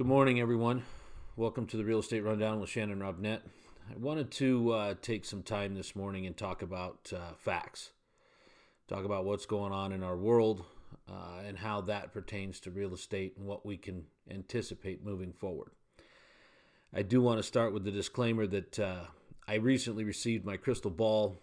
Good 0.00 0.06
morning, 0.06 0.40
everyone. 0.40 0.84
Welcome 1.36 1.66
to 1.66 1.76
the 1.76 1.84
Real 1.84 1.98
Estate 1.98 2.24
Rundown 2.24 2.58
with 2.58 2.70
Shannon 2.70 3.00
Robnett. 3.00 3.40
I 3.90 3.98
wanted 3.98 4.30
to 4.30 4.72
uh, 4.72 4.94
take 5.02 5.26
some 5.26 5.42
time 5.42 5.74
this 5.74 5.94
morning 5.94 6.24
and 6.24 6.34
talk 6.34 6.62
about 6.62 7.12
uh, 7.14 7.34
facts, 7.36 7.90
talk 8.88 9.04
about 9.04 9.26
what's 9.26 9.44
going 9.44 9.74
on 9.74 9.92
in 9.92 10.02
our 10.02 10.16
world 10.16 10.64
uh, 11.06 11.42
and 11.46 11.58
how 11.58 11.82
that 11.82 12.14
pertains 12.14 12.60
to 12.60 12.70
real 12.70 12.94
estate 12.94 13.34
and 13.36 13.46
what 13.46 13.66
we 13.66 13.76
can 13.76 14.06
anticipate 14.30 15.04
moving 15.04 15.34
forward. 15.34 15.72
I 16.94 17.02
do 17.02 17.20
want 17.20 17.38
to 17.38 17.42
start 17.42 17.74
with 17.74 17.84
the 17.84 17.90
disclaimer 17.90 18.46
that 18.46 18.78
uh, 18.78 19.02
I 19.46 19.56
recently 19.56 20.04
received 20.04 20.46
my 20.46 20.56
crystal 20.56 20.90
ball, 20.90 21.36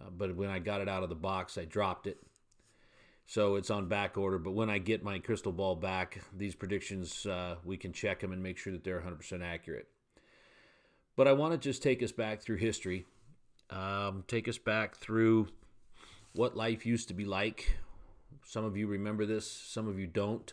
uh, 0.00 0.10
but 0.16 0.36
when 0.36 0.50
I 0.50 0.60
got 0.60 0.80
it 0.80 0.88
out 0.88 1.02
of 1.02 1.08
the 1.08 1.16
box, 1.16 1.58
I 1.58 1.64
dropped 1.64 2.06
it 2.06 2.18
so 3.26 3.56
it's 3.56 3.70
on 3.70 3.88
back 3.88 4.16
order. 4.16 4.38
But 4.38 4.52
when 4.52 4.70
I 4.70 4.78
get 4.78 5.02
my 5.02 5.18
crystal 5.18 5.52
ball 5.52 5.76
back, 5.76 6.20
these 6.36 6.54
predictions, 6.54 7.26
uh, 7.26 7.56
we 7.64 7.76
can 7.76 7.92
check 7.92 8.20
them 8.20 8.32
and 8.32 8.42
make 8.42 8.58
sure 8.58 8.72
that 8.72 8.84
they're 8.84 9.00
100% 9.00 9.42
accurate. 9.42 9.88
But 11.16 11.28
I 11.28 11.32
want 11.32 11.52
to 11.52 11.58
just 11.58 11.82
take 11.82 12.02
us 12.02 12.12
back 12.12 12.42
through 12.42 12.56
history, 12.56 13.06
um, 13.70 14.24
take 14.26 14.48
us 14.48 14.58
back 14.58 14.96
through 14.96 15.48
what 16.32 16.56
life 16.56 16.84
used 16.84 17.08
to 17.08 17.14
be 17.14 17.24
like. 17.24 17.78
Some 18.46 18.64
of 18.64 18.76
you 18.76 18.86
remember 18.86 19.24
this, 19.24 19.50
some 19.50 19.88
of 19.88 19.98
you 19.98 20.06
don't. 20.06 20.52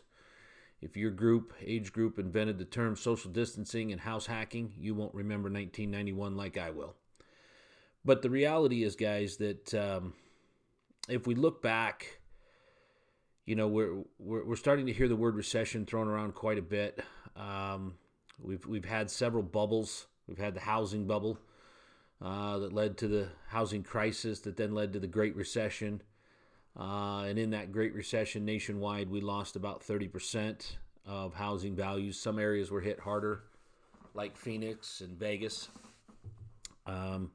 If 0.81 0.97
your 0.97 1.11
group, 1.11 1.53
age 1.63 1.91
group, 1.93 2.17
invented 2.17 2.57
the 2.57 2.65
term 2.65 2.95
social 2.95 3.31
distancing 3.31 3.91
and 3.91 4.01
house 4.01 4.25
hacking, 4.25 4.73
you 4.79 4.95
won't 4.95 5.13
remember 5.13 5.49
1991 5.49 6.35
like 6.35 6.57
I 6.57 6.71
will. 6.71 6.95
But 8.03 8.23
the 8.23 8.31
reality 8.31 8.83
is, 8.83 8.95
guys, 8.95 9.37
that 9.37 9.73
um, 9.75 10.13
if 11.07 11.27
we 11.27 11.35
look 11.35 11.61
back 11.61 12.20
you 13.45 13.55
know 13.55 13.67
we're, 13.67 14.03
we're 14.19 14.45
we're 14.45 14.55
starting 14.55 14.85
to 14.85 14.93
hear 14.93 15.07
the 15.07 15.15
word 15.15 15.35
recession 15.35 15.85
thrown 15.85 16.07
around 16.07 16.35
quite 16.35 16.57
a 16.57 16.61
bit. 16.61 17.03
Um, 17.35 17.95
we've 18.39 18.65
we've 18.65 18.85
had 18.85 19.09
several 19.09 19.43
bubbles. 19.43 20.07
We've 20.27 20.37
had 20.37 20.53
the 20.53 20.61
housing 20.61 21.07
bubble 21.07 21.39
uh, 22.21 22.59
that 22.59 22.73
led 22.73 22.97
to 22.97 23.07
the 23.07 23.27
housing 23.47 23.83
crisis, 23.83 24.41
that 24.41 24.57
then 24.57 24.73
led 24.73 24.93
to 24.93 24.99
the 24.99 25.07
Great 25.07 25.35
Recession. 25.35 26.01
Uh, 26.79 27.23
and 27.27 27.37
in 27.37 27.49
that 27.49 27.71
Great 27.71 27.93
Recession 27.93 28.45
nationwide, 28.45 29.09
we 29.09 29.19
lost 29.19 29.55
about 29.55 29.81
30% 29.85 30.77
of 31.05 31.33
housing 31.33 31.75
values. 31.75 32.19
Some 32.19 32.39
areas 32.39 32.71
were 32.71 32.79
hit 32.79 32.99
harder, 32.99 33.43
like 34.13 34.37
Phoenix 34.37 35.01
and 35.01 35.17
Vegas, 35.17 35.67
um, 36.85 37.31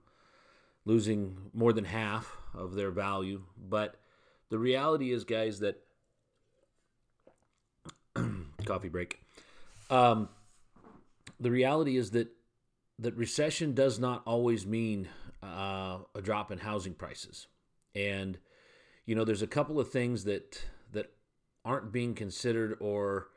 losing 0.85 1.37
more 1.53 1.73
than 1.73 1.85
half 1.85 2.39
of 2.55 2.75
their 2.75 2.91
value. 2.91 3.43
But 3.69 3.97
the 4.49 4.59
reality 4.59 5.13
is, 5.13 5.25
guys, 5.25 5.59
that 5.61 5.83
coffee 8.67 8.89
break. 8.89 9.21
Um, 9.89 10.29
the 11.41 11.51
reality 11.51 11.97
is 11.97 12.11
that 12.11 12.29
that 12.99 13.17
recession 13.17 13.75
does 13.75 13.99
not 13.99 14.23
always 14.27 14.67
mean 14.67 15.09
uh, 15.43 15.99
a 16.15 16.23
drop 16.23 16.51
in 16.51 16.59
housing 16.59 16.95
prices, 16.95 17.47
and 17.95 18.39
you 19.05 19.15
know 19.15 19.25
there's 19.25 19.43
a 19.43 19.47
couple 19.47 19.79
of 19.79 19.91
things 19.91 20.25
that 20.25 20.63
that 20.93 21.13
aren't 21.65 21.93
being 21.93 22.15
considered 22.15 22.77
or 22.81 23.29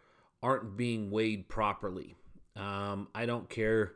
aren't 0.42 0.78
being 0.78 1.12
weighed 1.12 1.50
properly. 1.50 2.16
Um, 2.56 3.08
I 3.14 3.26
don't 3.26 3.50
care 3.50 3.94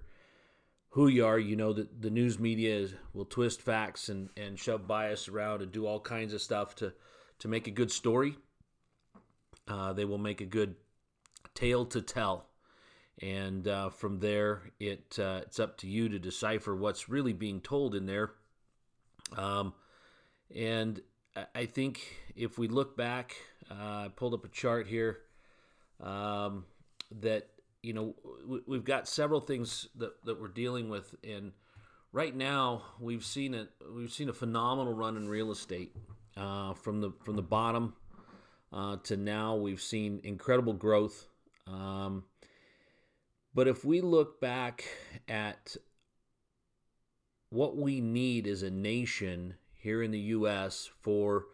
who 0.90 1.08
you 1.08 1.26
are. 1.26 1.40
You 1.40 1.56
know 1.56 1.74
that 1.74 2.02
the 2.02 2.10
news 2.10 2.40
media 2.40 2.76
is, 2.76 2.94
will 3.14 3.26
twist 3.26 3.62
facts 3.62 4.10
and 4.10 4.30
and 4.38 4.60
shove 4.60 4.88
bias 4.88 5.28
around 5.28 5.62
and 5.62 5.72
do 5.72 5.86
all 5.86 6.00
kinds 6.00 6.34
of 6.34 6.42
stuff 6.42 6.76
to 6.76 6.94
to 7.40 7.48
make 7.48 7.68
a 7.68 7.72
good 7.72 7.92
story. 7.92 8.36
Uh, 9.68 9.94
they 9.94 10.06
will 10.06 10.18
make 10.18 10.42
a 10.42 10.46
good 10.46 10.76
tale 11.54 11.86
to 11.88 12.02
tell. 12.02 12.48
And 13.22 13.68
uh, 13.68 13.90
from 13.90 14.20
there, 14.20 14.72
it 14.80 15.18
uh, 15.20 15.42
it's 15.44 15.60
up 15.60 15.78
to 15.80 15.88
you 15.88 16.10
to 16.10 16.20
decipher 16.20 16.76
what's 16.76 17.10
really 17.10 17.34
being 17.34 17.62
told 17.62 17.96
in 17.96 18.06
there. 18.06 18.32
Um, 19.38 19.74
and 20.54 21.02
I 21.56 21.66
think 21.66 22.02
if 22.36 22.58
we 22.58 22.68
look 22.68 22.98
back, 22.98 23.36
uh, 23.70 23.74
I 24.06 24.10
pulled 24.16 24.34
up 24.34 24.46
a 24.46 24.50
chart 24.50 24.88
here 24.88 25.20
um, 26.02 26.66
that 27.22 27.50
you 27.82 27.94
know 27.94 28.16
we've 28.68 28.84
got 28.84 29.08
several 29.08 29.40
things 29.40 29.88
that, 29.96 30.24
that 30.26 30.40
we're 30.40 30.48
dealing 30.48 30.90
with, 30.90 31.16
and 31.24 31.52
right 32.12 32.36
now 32.36 32.84
we've 33.00 33.26
seen 33.26 33.54
it. 33.54 33.70
We've 33.94 34.12
seen 34.12 34.30
a 34.30 34.34
phenomenal 34.34 34.94
run 34.94 35.18
in 35.18 35.28
real 35.28 35.52
estate 35.52 35.96
uh, 36.38 36.74
from 36.74 37.02
the 37.02 37.12
from 37.24 37.36
the 37.36 37.42
bottom 37.42 37.94
uh, 38.72 38.98
to 39.04 39.18
now. 39.18 39.56
We've 39.56 39.82
seen 39.82 40.22
incredible 40.24 40.74
growth. 40.74 41.28
Um, 41.68 42.24
but 43.54 43.68
if 43.68 43.86
we 43.86 44.02
look 44.02 44.42
back 44.42 44.86
at 45.28 45.76
what 47.50 47.78
we 47.78 48.02
need 48.02 48.48
as 48.48 48.64
a 48.64 48.72
nation 48.72 49.56
here 49.76 50.02
in 50.02 50.12
the 50.12 50.20
U.S. 50.20 50.90
for 51.02 51.46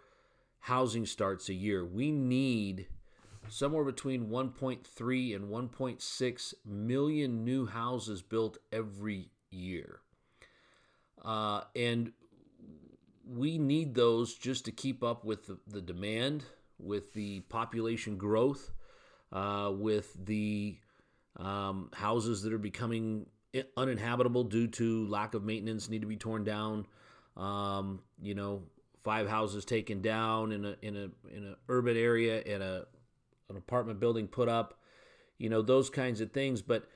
housing 0.60 1.06
starts 1.06 1.50
a 1.50 1.54
year, 1.54 1.86
we 1.86 2.12
need 2.12 2.88
somewhere 3.50 3.84
between 3.84 4.30
1.3 4.30 5.36
and 5.36 5.50
1.6 5.50 6.54
million 6.66 7.44
new 7.44 7.66
houses 7.66 8.22
built 8.22 8.58
every 8.72 9.30
year. 9.50 10.00
Uh, 11.24 11.62
and 11.76 12.14
we 13.28 13.58
need 13.58 13.96
those 13.96 14.36
just 14.36 14.66
to 14.66 14.72
keep 14.72 15.04
up 15.04 15.26
with 15.26 15.48
the, 15.48 15.58
the 15.68 15.82
demand, 15.82 16.46
with 16.80 17.14
the 17.14 17.42
population 17.42 18.18
growth, 18.18 18.72
uh, 19.32 19.72
with 19.74 20.14
the 20.26 20.78
um, 21.38 21.90
houses 21.94 22.42
that 22.44 22.54
are 22.54 22.58
becoming 22.58 23.26
uninhabitable 23.78 24.44
due 24.44 24.68
to 24.68 25.08
lack 25.08 25.34
of 25.34 25.44
maintenance 25.44 25.90
need 25.90 26.02
to 26.02 26.08
be 26.08 26.18
torn 26.18 26.44
down. 26.44 26.86
Um, 27.38 28.02
you 28.22 28.36
know, 28.36 28.64
five 29.04 29.28
houses 29.28 29.66
taken 29.66 30.02
down 30.02 30.52
in 30.52 30.66
a 30.66 30.76
in 30.82 30.96
a 30.96 31.36
in 31.36 31.46
an 31.46 31.56
urban 31.68 31.98
area 31.98 32.42
and 32.42 32.62
a 32.62 32.86
an 33.50 33.58
apartment 33.58 34.00
building 34.00 34.28
put 34.28 34.50
up. 34.50 34.80
You 35.38 35.50
know 35.50 35.62
those 35.62 35.90
kinds 35.90 36.22
of 36.22 36.32
things, 36.32 36.62
but 36.62 36.88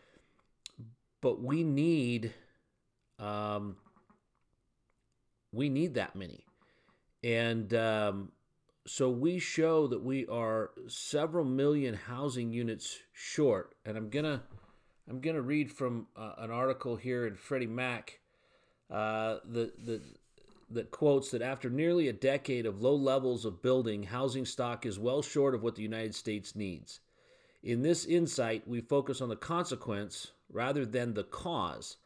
but 1.22 1.42
we 1.42 1.64
need 1.64 2.34
um, 3.20 3.78
we 5.54 5.70
need 5.70 5.94
that 5.96 6.16
many, 6.16 6.46
and 7.24 7.74
um, 7.74 8.32
so 8.86 9.10
we 9.10 9.40
show 9.40 9.88
that 9.88 10.04
we 10.04 10.28
are 10.28 10.72
several 10.88 11.46
million 11.46 11.94
housing 11.94 12.52
units 12.52 13.00
short. 13.14 13.76
And 13.86 13.98
i'm 13.98 14.10
gonna 14.10 14.44
i'm 15.10 15.22
gonna 15.22 15.42
read 15.42 15.72
from 15.72 16.08
uh, 16.16 16.34
an 16.38 16.52
article 16.52 16.96
here 16.96 17.26
in 17.26 17.36
freddie 17.36 17.68
mac 17.68 18.20
uh, 18.92 19.38
that, 19.46 19.86
that, 19.86 20.02
that 20.70 20.92
quotes 20.92 21.32
that 21.32 21.42
after 21.42 21.70
nearly 21.70 22.10
a 22.10 22.14
decade 22.14 22.66
of 22.66 22.82
low 22.82 22.96
levels 22.96 23.46
of 23.46 23.62
building 23.62 24.04
housing 24.04 24.46
stock 24.46 24.86
is 24.86 25.00
well 25.00 25.22
short 25.22 25.56
of 25.56 25.64
what 25.64 25.76
the 25.76 25.82
united 25.82 26.14
states 26.14 26.56
needs. 26.56 27.00
In 27.64 27.82
this 27.82 28.06
insight 28.06 28.68
we 28.68 28.82
focus 28.82 29.22
on 29.22 29.30
the 29.30 29.36
consequence 29.38 30.32
rather 30.52 30.86
than 30.86 31.14
the 31.14 31.24
cause. 31.24 31.98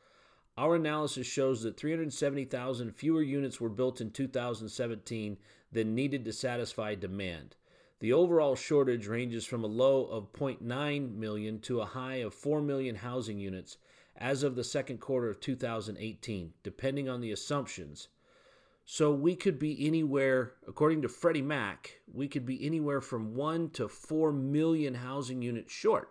Our 0.57 0.75
analysis 0.75 1.27
shows 1.27 1.61
that 1.63 1.77
370,000 1.77 2.91
fewer 2.95 3.21
units 3.21 3.61
were 3.61 3.69
built 3.69 4.01
in 4.01 4.09
2017 4.09 5.37
than 5.71 5.95
needed 5.95 6.25
to 6.25 6.33
satisfy 6.33 6.95
demand. 6.95 7.55
The 7.99 8.13
overall 8.13 8.55
shortage 8.55 9.07
ranges 9.07 9.45
from 9.45 9.63
a 9.63 9.67
low 9.67 10.05
of 10.05 10.31
0.9 10.33 11.15
million 11.15 11.59
to 11.61 11.81
a 11.81 11.85
high 11.85 12.17
of 12.17 12.33
4 12.33 12.61
million 12.61 12.95
housing 12.95 13.39
units 13.39 13.77
as 14.15 14.43
of 14.43 14.55
the 14.55 14.63
second 14.63 14.99
quarter 14.99 15.29
of 15.29 15.39
2018, 15.39 16.53
depending 16.63 17.09
on 17.09 17.21
the 17.21 17.31
assumptions. 17.31 18.07
So 18.85 19.11
we 19.11 19.35
could 19.35 19.59
be 19.59 19.85
anywhere, 19.85 20.53
according 20.67 21.01
to 21.01 21.09
Freddie 21.09 21.41
Mac, 21.41 21.99
we 22.11 22.27
could 22.27 22.45
be 22.45 22.65
anywhere 22.65 23.01
from 23.01 23.35
1 23.35 23.71
to 23.71 23.87
4 23.87 24.31
million 24.31 24.95
housing 24.95 25.41
units 25.41 25.73
short. 25.73 26.09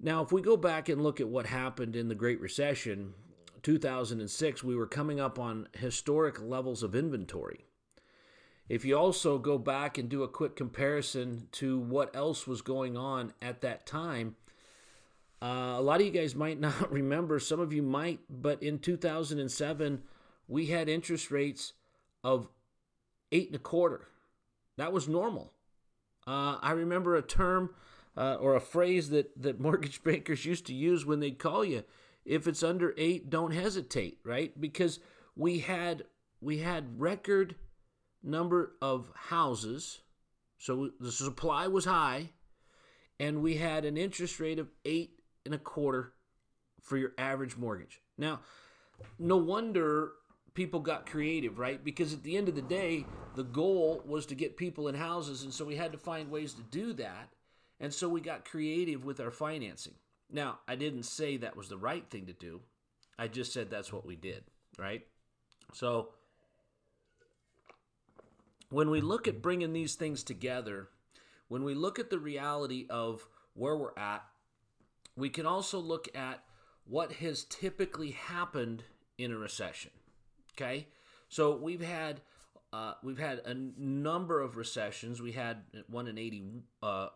Now, 0.00 0.22
if 0.22 0.32
we 0.32 0.42
go 0.42 0.56
back 0.56 0.88
and 0.88 1.02
look 1.02 1.20
at 1.20 1.28
what 1.28 1.46
happened 1.46 1.94
in 1.94 2.08
the 2.08 2.14
Great 2.14 2.40
Recession, 2.40 3.14
2006, 3.62 4.64
we 4.64 4.76
were 4.76 4.86
coming 4.86 5.20
up 5.20 5.38
on 5.38 5.68
historic 5.72 6.40
levels 6.40 6.82
of 6.82 6.94
inventory. 6.94 7.66
If 8.68 8.84
you 8.84 8.96
also 8.96 9.38
go 9.38 9.58
back 9.58 9.98
and 9.98 10.08
do 10.08 10.22
a 10.22 10.28
quick 10.28 10.56
comparison 10.56 11.48
to 11.52 11.78
what 11.78 12.14
else 12.16 12.46
was 12.46 12.62
going 12.62 12.96
on 12.96 13.32
at 13.42 13.60
that 13.60 13.86
time, 13.86 14.36
uh, 15.42 15.76
a 15.76 15.82
lot 15.82 16.00
of 16.00 16.06
you 16.06 16.12
guys 16.12 16.34
might 16.34 16.58
not 16.60 16.90
remember, 16.90 17.38
some 17.38 17.60
of 17.60 17.72
you 17.72 17.82
might, 17.82 18.20
but 18.30 18.62
in 18.62 18.78
2007, 18.78 20.02
we 20.48 20.66
had 20.66 20.88
interest 20.88 21.30
rates 21.30 21.74
of 22.22 22.48
eight 23.32 23.48
and 23.48 23.56
a 23.56 23.60
quarter. 23.60 24.08
That 24.76 24.92
was 24.92 25.08
normal. 25.08 25.52
Uh, 26.26 26.58
I 26.62 26.72
remember 26.72 27.16
a 27.16 27.22
term 27.22 27.70
uh, 28.16 28.36
or 28.40 28.54
a 28.54 28.60
phrase 28.60 29.10
that, 29.10 29.30
that 29.42 29.60
mortgage 29.60 30.02
bankers 30.02 30.44
used 30.44 30.66
to 30.66 30.74
use 30.74 31.04
when 31.04 31.20
they'd 31.20 31.38
call 31.38 31.64
you 31.64 31.84
if 32.24 32.46
it's 32.48 32.62
under 32.62 32.94
eight 32.96 33.28
don't 33.28 33.52
hesitate 33.52 34.18
right 34.24 34.58
because 34.58 34.98
we 35.36 35.58
had 35.58 36.04
we 36.40 36.58
had 36.58 36.98
record 36.98 37.54
number 38.24 38.72
of 38.80 39.10
houses 39.14 40.00
so 40.58 40.90
the 40.98 41.12
supply 41.12 41.66
was 41.66 41.84
high 41.84 42.30
and 43.20 43.42
we 43.42 43.56
had 43.56 43.84
an 43.84 43.96
interest 43.96 44.40
rate 44.40 44.58
of 44.58 44.70
eight 44.84 45.20
and 45.44 45.54
a 45.54 45.58
quarter 45.58 46.14
for 46.80 46.96
your 46.96 47.12
average 47.18 47.56
mortgage. 47.56 48.00
Now, 48.16 48.40
no 49.18 49.36
wonder 49.36 50.12
people 50.54 50.80
got 50.80 51.06
creative, 51.06 51.58
right? 51.58 51.82
Because 51.82 52.12
at 52.12 52.22
the 52.22 52.36
end 52.36 52.48
of 52.48 52.54
the 52.54 52.62
day, 52.62 53.04
the 53.34 53.44
goal 53.44 54.02
was 54.06 54.26
to 54.26 54.34
get 54.34 54.56
people 54.56 54.88
in 54.88 54.94
houses, 54.94 55.42
and 55.42 55.52
so 55.52 55.64
we 55.64 55.76
had 55.76 55.92
to 55.92 55.98
find 55.98 56.30
ways 56.30 56.54
to 56.54 56.62
do 56.62 56.92
that. 56.94 57.30
And 57.80 57.92
so 57.92 58.08
we 58.08 58.20
got 58.20 58.44
creative 58.44 59.04
with 59.04 59.20
our 59.20 59.32
financing. 59.32 59.94
Now, 60.30 60.60
I 60.68 60.76
didn't 60.76 61.02
say 61.04 61.36
that 61.36 61.56
was 61.56 61.68
the 61.68 61.76
right 61.76 62.08
thing 62.08 62.26
to 62.26 62.32
do. 62.32 62.60
I 63.18 63.28
just 63.28 63.52
said 63.52 63.68
that's 63.68 63.92
what 63.92 64.06
we 64.06 64.16
did, 64.16 64.44
right? 64.78 65.02
So 65.72 66.10
when 68.74 68.90
we 68.90 69.00
look 69.00 69.28
at 69.28 69.40
bringing 69.40 69.72
these 69.72 69.94
things 69.94 70.24
together, 70.24 70.88
when 71.46 71.62
we 71.62 71.74
look 71.74 72.00
at 72.00 72.10
the 72.10 72.18
reality 72.18 72.86
of 72.90 73.28
where 73.54 73.76
we're 73.76 73.96
at, 73.96 74.24
we 75.16 75.30
can 75.30 75.46
also 75.46 75.78
look 75.78 76.08
at 76.16 76.42
what 76.84 77.12
has 77.12 77.44
typically 77.44 78.10
happened 78.10 78.82
in 79.16 79.30
a 79.30 79.36
recession. 79.36 79.92
Okay, 80.52 80.88
so 81.28 81.56
we've 81.56 81.80
had 81.80 82.20
uh, 82.72 82.94
we've 83.04 83.18
had 83.18 83.42
a 83.44 83.54
number 83.54 84.40
of 84.40 84.56
recessions. 84.56 85.22
We 85.22 85.30
had 85.30 85.58
one 85.88 86.08
in 86.08 86.18
80, 86.18 86.44
uh, 86.82 87.08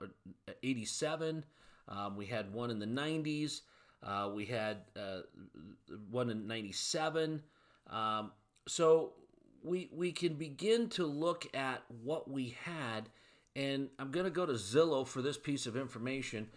87. 0.63 1.45
Um, 1.89 2.17
we 2.17 2.27
had 2.27 2.53
one 2.53 2.71
in 2.71 2.79
the 2.79 2.87
90s. 2.87 3.63
Uh, 4.01 4.31
we 4.33 4.45
had 4.45 4.83
uh, 4.97 5.23
one 6.09 6.31
in 6.31 6.47
97. 6.47 7.43
Um, 7.91 8.31
so 8.69 9.15
we 9.63 9.89
we 9.93 10.13
can 10.13 10.35
begin 10.35 10.89
to 10.91 11.07
look 11.07 11.47
at 11.55 11.83
what 12.03 12.31
we 12.31 12.57
had, 12.65 13.09
and 13.57 13.89
I'm 13.99 14.11
going 14.11 14.25
to 14.25 14.31
go 14.31 14.47
to 14.47 14.55
Zillow 14.55 15.07
for 15.07 15.23
this 15.23 15.39
piece 15.39 15.67
of 15.67 15.77
information. 15.77 16.49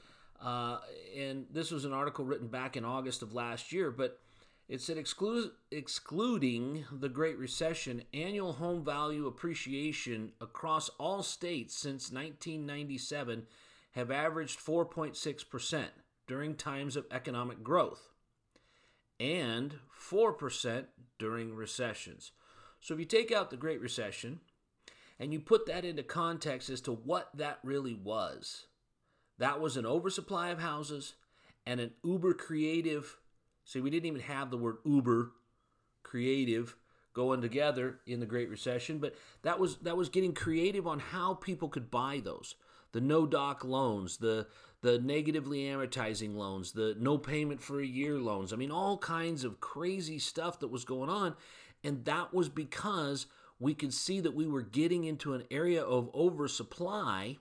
Uh, 0.42 0.80
and 1.16 1.46
this 1.52 1.70
was 1.70 1.86
an 1.86 1.94
article 1.94 2.26
written 2.26 2.48
back 2.48 2.76
in 2.76 2.84
August 2.84 3.22
of 3.22 3.34
last 3.34 3.72
year, 3.72 3.92
but 3.92 4.20
it 4.68 4.82
said 4.82 4.98
exclu- 4.98 5.52
excluding 5.70 6.86
the 6.92 7.10
Great 7.10 7.38
Recession, 7.38 8.04
annual 8.14 8.54
home 8.54 8.84
value 8.84 9.28
appreciation 9.28 10.32
across 10.42 10.90
all 10.98 11.22
states 11.22 11.76
since 11.76 12.12
1997 12.12 13.46
have 13.92 14.10
averaged 14.10 14.60
4.6% 14.60 15.86
during 16.26 16.56
times 16.56 16.96
of 16.96 17.06
economic 17.12 17.62
growth 17.62 18.10
and 19.20 19.76
4% 20.10 20.86
during 21.20 21.54
recessions. 21.54 22.32
So 22.82 22.96
if 22.96 23.00
you 23.00 23.06
take 23.06 23.32
out 23.32 23.50
the 23.50 23.58
Great 23.58 23.80
Recession 23.80 24.40
and 25.20 25.32
you 25.32 25.40
put 25.40 25.68
that 25.68 25.86
into 25.86 26.04
context 26.04 26.70
as 26.70 26.82
to 26.82 26.92
what 26.92 27.30
that 27.36 27.60
really 27.64 27.94
was, 27.94 28.66
that 29.38 29.62
was 29.62 29.78
an 29.78 29.86
oversupply 29.86 30.50
of 30.50 30.60
houses 30.60 31.14
and 31.66 31.80
an 31.80 31.92
uber 32.04 32.34
creative. 32.34 33.18
See, 33.64 33.82
we 33.82 33.92
didn't 33.92 34.08
even 34.08 34.22
have 34.22 34.52
the 34.52 34.58
word 34.58 34.78
uber 34.84 35.32
creative 36.04 36.76
going 37.14 37.42
together 37.42 38.00
in 38.08 38.20
the 38.20 38.26
Great 38.26 38.50
Recession, 38.50 38.98
but 38.98 39.16
that 39.44 39.60
was 39.60 39.78
that 39.78 39.98
was 39.98 40.10
getting 40.10 40.34
creative 40.34 40.88
on 40.88 41.00
how 41.00 41.36
people 41.36 41.70
could 41.70 41.92
buy 41.92 42.22
those. 42.24 42.56
The 42.94 43.02
no 43.02 43.26
doc 43.26 43.64
loans, 43.64 44.18
the 44.18 44.48
the 44.82 44.98
negatively 45.00 45.60
amortizing 45.66 46.36
loans, 46.36 46.72
the 46.72 46.96
no 47.00 47.18
payment 47.18 47.62
for 47.62 47.80
a 47.80 47.86
year 47.86 48.18
loans. 48.18 48.52
I 48.52 48.56
mean, 48.56 48.72
all 48.72 48.98
kinds 48.98 49.44
of 49.44 49.60
crazy 49.60 50.18
stuff 50.18 50.60
that 50.60 50.70
was 50.70 50.86
going 50.86 51.10
on. 51.10 51.36
And 51.84 52.06
that 52.06 52.34
was 52.34 52.50
because 52.50 53.26
we 53.60 53.74
could 53.74 53.94
see 53.94 54.20
that 54.20 54.34
we 54.34 54.48
were 54.48 54.62
getting 54.62 55.04
into 55.04 55.34
an 55.34 55.44
area 55.52 55.84
of 55.84 56.10
oversupply, 56.14 57.38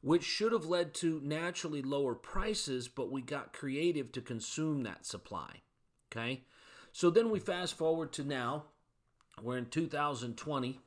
which 0.00 0.24
should 0.24 0.52
have 0.52 0.64
led 0.64 0.94
to 0.94 1.20
naturally 1.22 1.82
lower 1.82 2.14
prices, 2.14 2.88
but 2.88 3.10
we 3.10 3.20
got 3.20 3.52
creative 3.52 4.12
to 4.12 4.20
consume 4.20 4.82
that 4.84 5.04
supply. 5.04 5.62
Okay? 6.10 6.44
So 6.92 7.10
then 7.10 7.30
we 7.30 7.38
fast 7.38 7.76
forward 7.76 8.12
to 8.14 8.24
now, 8.24 8.64
we're 9.42 9.58
in 9.58 9.66
2020, 9.66 10.80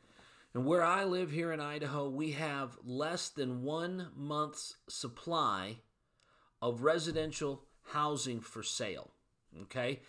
and 0.53 0.65
where 0.65 0.83
I 0.83 1.03
live 1.03 1.31
here 1.31 1.51
in 1.51 1.59
Idaho, 1.59 2.09
we 2.09 2.31
have 2.31 2.77
less 2.85 3.29
than 3.29 3.63
one 3.63 4.09
month's 4.15 4.77
supply 4.87 5.77
of 6.61 6.83
residential 6.83 7.63
housing 7.91 8.39
for 8.39 8.63
sale. 8.63 9.11
Okay? 9.63 10.01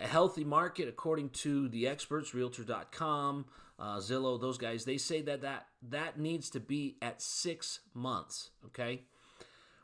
A 0.00 0.06
healthy 0.06 0.44
market, 0.44 0.88
according 0.88 1.30
to 1.30 1.68
the 1.68 1.86
experts, 1.86 2.34
Realtor.com, 2.34 3.46
uh, 3.78 3.98
Zillow, 3.98 4.40
those 4.40 4.58
guys, 4.58 4.84
they 4.84 4.98
say 4.98 5.22
that, 5.22 5.42
that 5.42 5.66
that 5.90 6.18
needs 6.18 6.50
to 6.50 6.60
be 6.60 6.96
at 7.00 7.22
six 7.22 7.80
months. 7.94 8.50
Okay. 8.66 9.02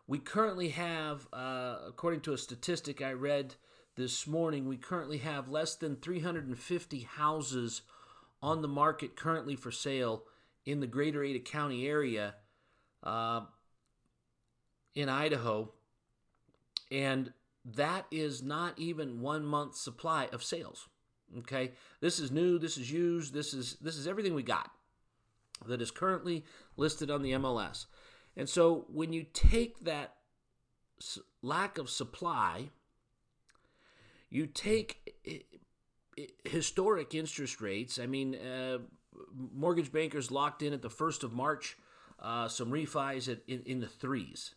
We 0.06 0.18
currently 0.18 0.68
have, 0.70 1.26
uh, 1.32 1.78
according 1.86 2.20
to 2.22 2.34
a 2.34 2.38
statistic 2.38 3.00
I 3.00 3.12
read 3.12 3.54
this 3.96 4.26
morning, 4.26 4.68
we 4.68 4.76
currently 4.76 5.18
have 5.18 5.48
less 5.48 5.76
than 5.76 5.96
350 5.96 7.00
houses 7.00 7.82
on 8.42 8.60
the 8.60 8.68
market 8.68 9.16
currently 9.16 9.56
for 9.56 9.70
sale 9.70 10.24
in 10.66 10.80
the 10.80 10.86
greater 10.86 11.24
Ada 11.24 11.38
County 11.38 11.86
area 11.86 12.34
uh, 13.02 13.42
in 14.94 15.08
Idaho. 15.08 15.72
And 16.90 17.32
that 17.64 18.06
is 18.10 18.42
not 18.42 18.78
even 18.78 19.20
one 19.20 19.44
month 19.44 19.76
supply 19.76 20.28
of 20.32 20.42
sales. 20.42 20.88
Okay, 21.38 21.72
this 22.00 22.18
is 22.18 22.30
new. 22.30 22.58
This 22.58 22.76
is 22.76 22.90
used. 22.90 23.34
This 23.34 23.54
is 23.54 23.76
this 23.80 23.96
is 23.96 24.06
everything 24.06 24.34
we 24.34 24.42
got 24.42 24.70
that 25.66 25.80
is 25.80 25.90
currently 25.90 26.44
listed 26.76 27.10
on 27.10 27.22
the 27.22 27.32
MLS. 27.32 27.86
And 28.36 28.48
so 28.48 28.86
when 28.88 29.12
you 29.12 29.24
take 29.32 29.84
that 29.84 30.14
lack 31.42 31.78
of 31.78 31.88
supply, 31.88 32.70
you 34.28 34.46
take 34.46 35.16
historic 36.44 37.14
interest 37.14 37.60
rates. 37.60 37.98
I 37.98 38.06
mean, 38.06 38.34
uh, 38.34 38.78
mortgage 39.52 39.92
bankers 39.92 40.30
locked 40.30 40.62
in 40.62 40.72
at 40.72 40.82
the 40.82 40.90
first 40.90 41.24
of 41.24 41.32
March 41.32 41.76
uh, 42.20 42.48
some 42.48 42.70
refis 42.70 43.30
at, 43.30 43.40
in, 43.46 43.62
in 43.66 43.80
the 43.80 43.86
threes. 43.86 44.54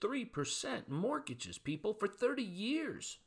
3% 0.00 0.88
mortgages, 0.88 1.58
people, 1.58 1.94
for 1.94 2.08
30 2.08 2.42
years. 2.42 3.18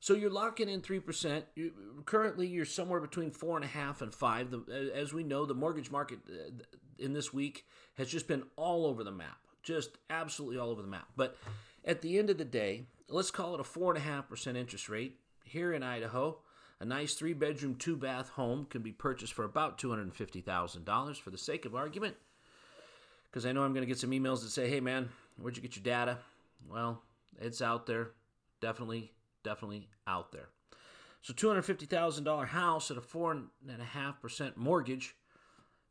So 0.00 0.14
you're 0.14 0.30
locking 0.30 0.68
in 0.68 0.80
3%. 0.80 1.42
You, 1.54 1.72
currently, 2.06 2.46
you're 2.46 2.64
somewhere 2.64 3.00
between 3.00 3.30
4.5 3.30 4.00
and 4.00 4.14
5 4.14 4.50
the, 4.50 4.92
As 4.94 5.12
we 5.12 5.22
know, 5.22 5.44
the 5.44 5.54
mortgage 5.54 5.90
market 5.90 6.20
uh, 6.28 6.50
in 6.98 7.12
this 7.12 7.34
week 7.34 7.66
has 7.96 8.08
just 8.08 8.26
been 8.26 8.44
all 8.56 8.86
over 8.86 9.04
the 9.04 9.12
map. 9.12 9.38
Just 9.62 9.98
absolutely 10.08 10.58
all 10.58 10.70
over 10.70 10.80
the 10.80 10.88
map. 10.88 11.08
But 11.16 11.36
at 11.84 12.00
the 12.00 12.18
end 12.18 12.30
of 12.30 12.38
the 12.38 12.46
day, 12.46 12.84
let's 13.08 13.30
call 13.30 13.54
it 13.54 13.60
a 13.60 13.64
4.5% 13.64 14.56
interest 14.56 14.88
rate 14.88 15.18
here 15.44 15.74
in 15.74 15.82
Idaho. 15.82 16.38
A 16.80 16.84
nice 16.86 17.12
three 17.12 17.34
bedroom, 17.34 17.74
two 17.74 17.94
bath 17.94 18.30
home 18.30 18.66
can 18.70 18.80
be 18.80 18.92
purchased 18.92 19.34
for 19.34 19.44
about 19.44 19.78
$250,000 19.78 21.16
for 21.16 21.30
the 21.30 21.36
sake 21.36 21.66
of 21.66 21.74
argument. 21.74 22.16
Because 23.30 23.44
I 23.44 23.52
know 23.52 23.62
I'm 23.62 23.74
going 23.74 23.82
to 23.82 23.86
get 23.86 23.98
some 23.98 24.12
emails 24.12 24.42
that 24.42 24.50
say, 24.50 24.68
hey, 24.68 24.80
man, 24.80 25.10
Where'd 25.40 25.56
you 25.56 25.62
get 25.62 25.76
your 25.76 25.82
data? 25.82 26.18
Well, 26.68 27.02
it's 27.40 27.62
out 27.62 27.86
there. 27.86 28.10
Definitely, 28.60 29.12
definitely 29.42 29.88
out 30.06 30.32
there. 30.32 30.48
So 31.22 31.32
$250,000 31.32 32.48
house 32.48 32.90
at 32.90 32.96
a 32.96 33.00
4.5% 33.00 34.56
mortgage 34.56 35.14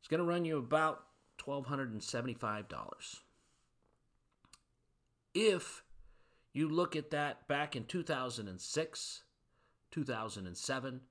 is 0.02 0.08
going 0.08 0.20
to 0.20 0.26
run 0.26 0.46
you 0.46 0.58
about 0.58 1.04
$1,275. 1.40 3.20
If 5.34 5.84
you 6.54 6.68
look 6.68 6.96
at 6.96 7.12
that 7.12 7.48
back 7.48 7.76
in 7.76 7.84
2006, 7.86 9.24
2007, 9.92 11.02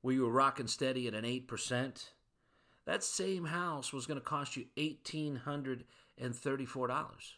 where 0.00 0.14
you 0.14 0.22
were 0.22 0.30
rocking 0.30 0.66
steady 0.66 1.06
at 1.08 1.14
an 1.14 1.24
8%, 1.24 2.04
that 2.84 3.02
same 3.02 3.46
house 3.46 3.92
was 3.92 4.06
going 4.06 4.20
to 4.20 4.24
cost 4.24 4.56
you 4.56 4.66
$1,834. 4.76 7.32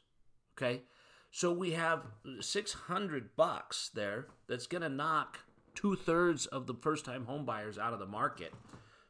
Okay. 0.56 0.82
So 1.30 1.52
we 1.52 1.72
have 1.72 2.06
600 2.40 3.36
bucks 3.36 3.90
there 3.94 4.26
that's 4.48 4.66
going 4.66 4.82
to 4.82 4.88
knock 4.88 5.38
two 5.74 5.94
thirds 5.94 6.46
of 6.46 6.66
the 6.66 6.74
first 6.74 7.04
time 7.04 7.26
homebuyers 7.28 7.78
out 7.78 7.92
of 7.92 8.00
the 8.00 8.06
market. 8.06 8.52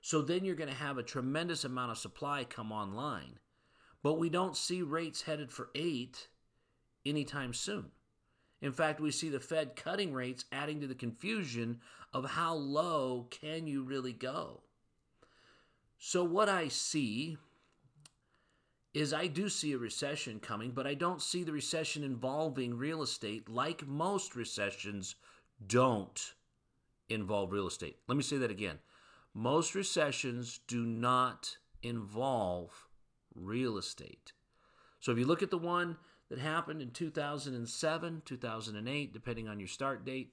So 0.03 0.23
then 0.23 0.45
you're 0.45 0.55
going 0.55 0.71
to 0.71 0.77
have 0.77 0.99
a 0.99 1.03
tremendous 1.03 1.65
amount 1.65 1.93
of 1.93 1.99
supply 1.99 2.45
come 2.45 2.73
online. 2.73 3.39
But 4.03 4.19
we 4.19 4.29
don't 4.29 4.57
see 4.57 4.83
rates 4.83 5.23
headed 5.23 5.51
for 5.51 5.71
eight 5.75 6.29
anytime 7.05 7.55
soon. 7.55 7.91
In 8.63 8.73
fact, 8.73 9.01
we 9.01 9.11
see 9.11 9.31
the 9.31 9.41
Fed 9.41 9.75
cutting 9.75 10.13
rates, 10.13 10.45
adding 10.53 10.81
to 10.81 10.87
the 10.87 10.95
confusion 10.95 11.81
of 12.13 12.31
how 12.31 12.55
low 12.55 13.27
can 13.31 13.67
you 13.67 13.83
really 13.83 14.13
go. 14.13 14.63
So, 15.99 16.25
what 16.25 16.49
I 16.49 16.69
see 16.69 17.39
is 18.93 19.13
I 19.13 19.27
do 19.29 19.49
see 19.49 19.73
a 19.73 19.79
recession 19.79 20.41
coming, 20.41 20.73
but 20.73 20.87
I 20.87 20.95
don't 20.95 21.23
see 21.23 21.45
the 21.45 21.53
recession 21.53 22.03
involving 22.03 22.77
real 22.77 23.03
estate 23.03 23.49
like 23.49 23.87
most 23.87 24.35
recessions 24.35 25.15
don't 25.65 26.35
involve 27.09 27.53
real 27.53 27.67
estate. 27.67 27.99
Let 28.09 28.17
me 28.17 28.23
say 28.23 28.39
that 28.39 28.51
again. 28.51 28.79
Most 29.35 29.75
recessions 29.75 30.61
do 30.67 30.85
not 30.85 31.57
involve 31.83 32.89
real 33.35 33.79
estate. 33.79 34.33
So 34.99 35.13
if 35.13 35.19
you 35.19 35.27
look 35.27 35.43
at 35.43 35.51
the 35.51 35.59
one 35.59 35.97
that 36.29 36.39
happened 36.39 36.83
in 36.83 36.91
2007, 36.91 38.23
2008, 38.25 39.13
depending 39.13 39.49
on 39.49 39.59
your 39.59 39.69
start 39.69 40.05
date, 40.05 40.33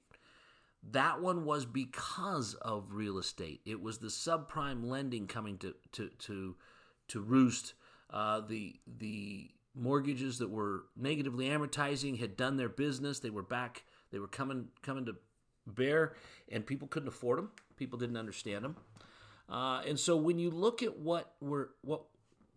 that 0.90 1.20
one 1.20 1.44
was 1.44 1.64
because 1.64 2.54
of 2.54 2.92
real 2.92 3.18
estate. 3.18 3.60
It 3.66 3.80
was 3.80 3.98
the 3.98 4.08
subprime 4.08 4.84
lending 4.84 5.26
coming 5.26 5.58
to 5.58 5.74
to 5.92 6.08
to 6.08 6.56
to 7.08 7.20
roost. 7.20 7.74
Uh, 8.10 8.40
the 8.40 8.76
the 8.98 9.50
mortgages 9.74 10.38
that 10.38 10.50
were 10.50 10.84
negatively 10.96 11.48
amortizing 11.48 12.18
had 12.18 12.36
done 12.36 12.56
their 12.56 12.68
business. 12.68 13.20
They 13.20 13.30
were 13.30 13.42
back. 13.42 13.84
They 14.10 14.18
were 14.18 14.28
coming 14.28 14.68
coming 14.82 15.06
to 15.06 15.16
bear, 15.66 16.14
and 16.50 16.66
people 16.66 16.88
couldn't 16.88 17.08
afford 17.08 17.38
them. 17.38 17.50
People 17.76 17.98
didn't 17.98 18.16
understand 18.16 18.64
them. 18.64 18.76
Uh, 19.48 19.82
and 19.86 19.98
so 19.98 20.16
when 20.16 20.38
you 20.38 20.50
look 20.50 20.82
at 20.82 20.98
what 20.98 21.34
we're 21.40 21.68
what 21.82 22.02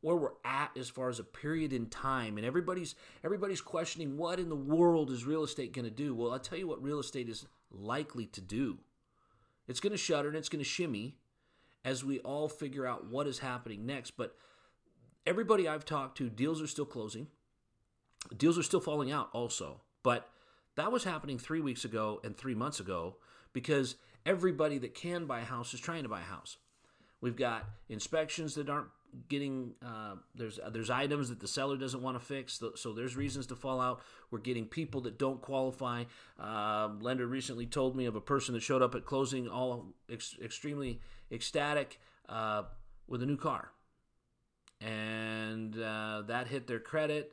where 0.02 0.16
we're 0.16 0.34
at 0.44 0.76
as 0.76 0.90
far 0.90 1.10
as 1.10 1.20
a 1.20 1.24
period 1.24 1.72
in 1.72 1.86
time 1.86 2.38
and 2.38 2.46
everybody's 2.46 2.96
everybody's 3.24 3.62
questioning 3.62 4.18
what 4.18 4.40
in 4.40 4.50
the 4.50 4.56
world 4.56 5.10
is 5.12 5.26
real 5.26 5.44
estate 5.44 5.74
going 5.74 5.86
to 5.86 5.92
do 5.92 6.14
well 6.14 6.32
i'll 6.32 6.40
tell 6.40 6.58
you 6.58 6.68
what 6.68 6.82
real 6.82 7.00
estate 7.00 7.30
is 7.30 7.46
likely 7.72 8.26
to 8.26 8.42
do 8.42 8.80
it's 9.68 9.80
going 9.80 9.92
to 9.92 9.98
shudder 9.98 10.28
and 10.28 10.38
it's 10.38 10.50
going 10.50 10.64
to 10.64 10.68
shimmy 10.68 11.18
as 11.86 12.04
we 12.04 12.20
all 12.20 12.50
figure 12.50 12.86
out 12.86 13.08
what 13.10 13.28
is 13.28 13.40
happening 13.40 13.86
next 13.86 14.18
but 14.18 14.36
everybody 15.26 15.68
i've 15.68 15.86
talked 15.86 16.18
to 16.18 16.30
deals 16.30 16.62
are 16.62 16.68
still 16.68 16.86
closing. 16.86 17.28
Deals 18.36 18.58
are 18.58 18.64
still 18.64 18.80
falling 18.80 19.12
out 19.12 19.30
also. 19.34 19.82
But 20.04 20.30
that 20.76 20.92
was 20.92 21.04
happening 21.04 21.38
three 21.38 21.60
weeks 21.60 21.86
ago 21.86 22.22
and 22.24 22.36
three 22.36 22.56
months 22.56 22.80
ago 22.80 23.18
because 23.54 23.96
everybody 24.26 24.78
that 24.80 24.94
can 24.94 25.26
buy 25.26 25.42
a 25.42 25.46
house 25.46 25.74
is 25.74 25.80
trying 25.80 26.04
to 26.04 26.10
buy 26.10 26.22
a 26.22 26.24
house. 26.24 26.58
We've 27.20 27.36
got 27.36 27.70
inspections 27.90 28.56
that 28.56 28.70
aren't 28.70 28.88
getting 29.28 29.74
uh, 29.86 30.16
there's 30.36 30.60
there's 30.72 30.90
items 30.90 31.30
that 31.30 31.40
the 31.40 31.48
seller 31.48 31.78
doesn't 31.78 32.02
want 32.02 32.20
to 32.20 32.26
fix, 32.26 32.62
so 32.76 32.94
there's 32.94 33.16
reasons 33.16 33.48
to 33.48 33.56
fall 33.56 33.82
out. 33.82 34.02
We're 34.32 34.40
getting 34.40 34.66
people 34.66 35.02
that 35.02 35.20
don't 35.20 35.42
qualify. 35.42 36.06
Uh, 36.40 36.90
lender 37.00 37.28
recently 37.28 37.66
told 37.66 37.96
me 37.96 38.06
of 38.06 38.16
a 38.16 38.22
person 38.22 38.54
that 38.54 38.62
showed 38.62 38.82
up 38.82 38.96
at 38.96 39.06
closing 39.06 39.48
all 39.48 39.94
ex- 40.10 40.38
extremely 40.42 41.02
ecstatic 41.32 42.00
uh, 42.30 42.64
with 43.08 43.22
a 43.22 43.26
new 43.26 43.38
car, 43.38 43.72
and 44.82 45.80
uh, 45.80 46.24
that 46.28 46.48
hit 46.48 46.68
their 46.68 46.80
credit. 46.80 47.32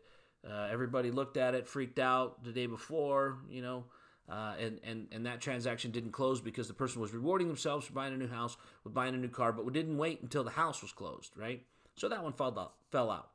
Uh, 0.49 0.69
everybody 0.71 1.11
looked 1.11 1.37
at 1.37 1.55
it, 1.55 1.67
freaked 1.67 1.99
out 1.99 2.45
the 2.45 2.53
day 2.53 2.67
before, 2.67 3.39
you 3.51 3.63
know. 3.63 3.85
Uh, 4.29 4.53
and, 4.61 4.79
and, 4.85 5.07
and 5.11 5.25
that 5.25 5.41
transaction 5.41 5.91
didn't 5.91 6.13
close 6.13 6.41
because 6.41 6.69
the 6.69 6.75
person 6.75 7.01
was 7.01 7.15
rewarding 7.15 7.47
themselves 7.47 7.87
for 7.87 7.95
buying 7.95 8.13
a 8.13 8.17
new 8.17 8.29
house 8.29 8.59
with 8.85 8.93
buying 8.93 9.15
a 9.15 9.19
new 9.19 9.29
car, 9.29 9.53
but 9.53 9.65
we 9.65 9.73
didn't 9.73 9.97
wait 9.97 10.21
until 10.21 10.45
the 10.45 10.51
house 10.51 10.83
was 10.83 10.93
closed, 10.93 11.33
right? 11.35 11.63
So 11.97 12.11
that 12.11 12.23
one 12.23 12.35
fell 12.35 12.59
out. 12.59 12.75
Fell 12.93 13.11
out. 13.11 13.31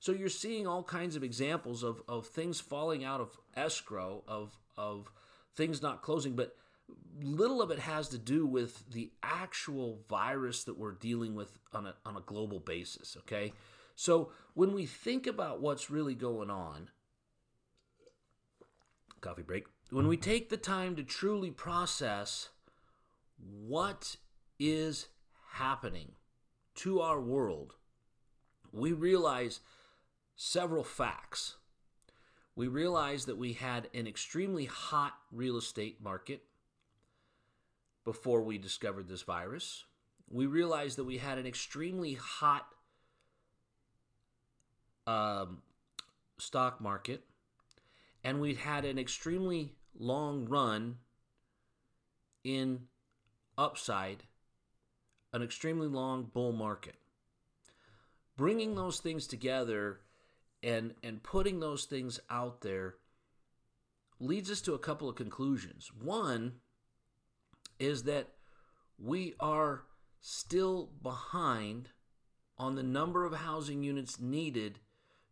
So 0.00 0.10
you're 0.10 0.28
seeing 0.28 0.66
all 0.66 0.82
kinds 0.82 1.14
of 1.14 1.22
examples 1.22 1.84
of, 1.84 2.02
of 2.08 2.26
things 2.26 2.60
falling 2.60 3.04
out 3.04 3.20
of 3.20 3.38
escrow, 3.54 4.24
of, 4.26 4.50
of 4.76 5.12
things 5.54 5.80
not 5.80 6.02
closing, 6.02 6.34
but 6.34 6.56
little 7.20 7.62
of 7.62 7.70
it 7.70 7.78
has 7.78 8.08
to 8.08 8.18
do 8.18 8.46
with 8.46 8.84
the 8.90 9.10
actual 9.22 10.00
virus 10.08 10.64
that 10.64 10.78
we're 10.78 10.92
dealing 10.92 11.34
with 11.34 11.52
on 11.72 11.86
a, 11.86 11.94
on 12.04 12.16
a 12.16 12.20
global 12.20 12.60
basis, 12.60 13.16
okay? 13.20 13.52
So 13.94 14.30
when 14.54 14.72
we 14.72 14.86
think 14.86 15.26
about 15.26 15.60
what's 15.60 15.90
really 15.90 16.14
going 16.14 16.50
on, 16.50 16.90
coffee 19.20 19.42
break 19.42 19.66
when 19.90 20.08
we 20.08 20.16
take 20.16 20.48
the 20.48 20.56
time 20.56 20.96
to 20.96 21.04
truly 21.04 21.50
process 21.50 22.48
what 23.38 24.16
is 24.58 25.08
happening 25.52 26.12
to 26.74 27.00
our 27.00 27.20
world, 27.20 27.74
we 28.72 28.92
realize 28.92 29.60
several 30.34 30.82
facts. 30.82 31.56
We 32.56 32.68
realize 32.68 33.26
that 33.26 33.36
we 33.36 33.52
had 33.52 33.88
an 33.94 34.06
extremely 34.06 34.64
hot 34.64 35.12
real 35.30 35.58
estate 35.58 36.02
market 36.02 36.42
before 38.04 38.42
we 38.42 38.58
discovered 38.58 39.08
this 39.08 39.22
virus. 39.22 39.84
We 40.28 40.46
realized 40.46 40.98
that 40.98 41.04
we 41.04 41.18
had 41.18 41.38
an 41.38 41.46
extremely 41.46 42.14
hot 42.14 42.66
um, 45.06 45.62
stock 46.38 46.80
market, 46.80 47.24
and 48.24 48.40
we'd 48.40 48.58
had 48.58 48.84
an 48.84 48.98
extremely 48.98 49.74
long 49.98 50.46
run 50.46 50.96
in 52.44 52.82
upside, 53.58 54.24
an 55.32 55.42
extremely 55.42 55.88
long 55.88 56.30
bull 56.32 56.52
market. 56.52 56.96
Bringing 58.36 58.74
those 58.74 58.98
things 58.98 59.26
together 59.26 60.00
and 60.62 60.94
and 61.02 61.22
putting 61.22 61.60
those 61.60 61.84
things 61.84 62.20
out 62.30 62.60
there 62.62 62.94
leads 64.18 64.50
us 64.50 64.60
to 64.62 64.74
a 64.74 64.78
couple 64.78 65.08
of 65.08 65.16
conclusions. 65.16 65.90
One 65.92 66.54
is 67.82 68.04
that 68.04 68.28
we 68.98 69.34
are 69.40 69.82
still 70.20 70.90
behind 71.02 71.90
on 72.56 72.76
the 72.76 72.82
number 72.82 73.24
of 73.24 73.34
housing 73.34 73.82
units 73.82 74.20
needed 74.20 74.78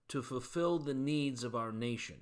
to 0.09 0.23
fulfill 0.23 0.79
the 0.79 0.95
needs 0.95 1.45
of 1.45 1.55
our 1.55 1.71
nation 1.71 2.17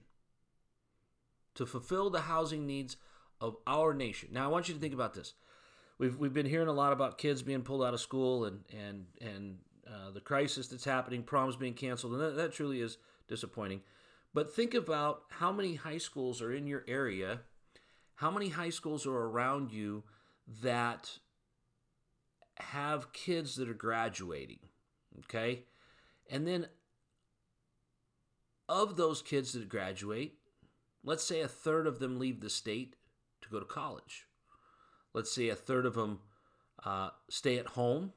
to 1.59 1.67
fulfill 1.67 2.09
the 2.09 2.21
housing 2.21 2.69
needs 2.69 2.97
of 3.41 3.57
our 3.67 3.93
nation. 3.93 4.29
Now, 4.31 4.45
I 4.45 4.47
want 4.47 4.69
you 4.69 4.75
to 4.75 4.81
think 4.81 4.95
about 4.95 5.15
this. 5.15 5.35
We've, 5.99 6.17
we've 6.17 6.33
been 6.33 6.47
hearing 6.47 6.69
a 6.69 6.73
lot 6.73 6.93
about 6.93 7.19
kids 7.19 7.43
being 7.43 7.63
pulled 7.63 7.83
out 7.83 7.95
of 7.95 8.01
school 8.01 8.45
and, 8.45 8.61
and, 8.73 9.07
and 9.21 9.59
uh, 9.85 10.13
the 10.13 10.21
crisis 10.21 10.69
that's 10.69 10.85
happening, 10.85 11.25
proms 11.25 11.57
being 11.57 11.75
canceled, 11.75 12.13
and 12.13 12.23
that, 12.23 12.37
that 12.37 12.53
truly 12.53 12.81
is 12.81 12.99
disappointing. 13.27 13.81
But 14.33 14.55
think 14.55 14.73
about 14.73 15.23
how 15.31 15.51
many 15.51 15.75
high 15.75 15.99
schools 15.99 16.41
are 16.41 16.53
in 16.53 16.69
your 16.69 16.85
area, 16.87 17.41
how 18.15 18.31
many 18.31 18.51
high 18.51 18.71
schools 18.71 19.05
are 19.05 19.17
around 19.17 19.73
you 19.73 20.05
that 20.63 21.19
have 22.59 23.13
kids 23.13 23.57
that 23.57 23.69
are 23.69 23.75
graduating, 23.75 24.59
okay? 25.21 25.65
And 26.31 26.47
then 26.47 26.67
of 28.69 28.97
those 28.97 29.23
kids 29.23 29.53
that 29.53 29.69
graduate, 29.69 30.35
Let's 31.05 31.25
say 31.25 31.41
a 31.41 31.49
third 31.49 31.87
of 31.87 32.01
them 32.01 32.19
leave 32.19 32.41
the 32.41 32.51
state 32.51 32.97
to 33.43 33.49
go 33.49 33.59
to 33.61 33.65
college. 33.65 34.27
Let's 35.15 35.33
say 35.33 35.49
a 35.49 35.55
third 35.55 35.87
of 35.87 35.95
them 35.95 36.21
uh, 36.85 37.11
stay 37.31 37.59
at 37.59 37.69
home, 37.69 38.13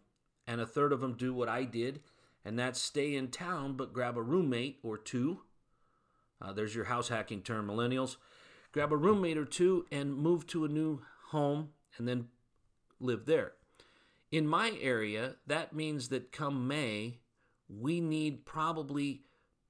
and 0.48 0.60
a 0.60 0.66
third 0.66 0.92
of 0.92 1.00
them 1.00 1.14
do 1.14 1.34
what 1.34 1.48
I 1.48 1.64
did, 1.64 2.02
and 2.44 2.58
that's 2.58 2.82
stay 2.82 3.16
in 3.16 3.30
town 3.30 3.78
but 3.78 3.94
grab 3.94 4.18
a 4.18 4.22
roommate 4.22 4.80
or 4.84 4.98
two. 4.98 5.42
Uh, 6.42 6.52
there's 6.52 6.76
your 6.76 6.86
house 6.86 7.08
hacking 7.08 7.44
term, 7.44 7.68
millennials. 7.68 8.18
Grab 8.72 8.92
a 8.92 8.98
roommate 8.98 9.38
or 9.38 9.46
two 9.46 9.86
and 9.92 10.16
move 10.16 10.48
to 10.48 10.66
a 10.66 10.70
new 10.70 11.02
home 11.30 11.70
and 11.98 12.08
then 12.08 12.28
live 13.00 13.26
there. 13.26 13.54
In 14.32 14.48
my 14.48 14.78
area, 14.82 15.36
that 15.48 15.74
means 15.74 16.10
that 16.10 16.32
come 16.32 16.68
May, 16.68 17.20
we 17.68 18.00
need 18.00 18.46
probably 18.46 19.24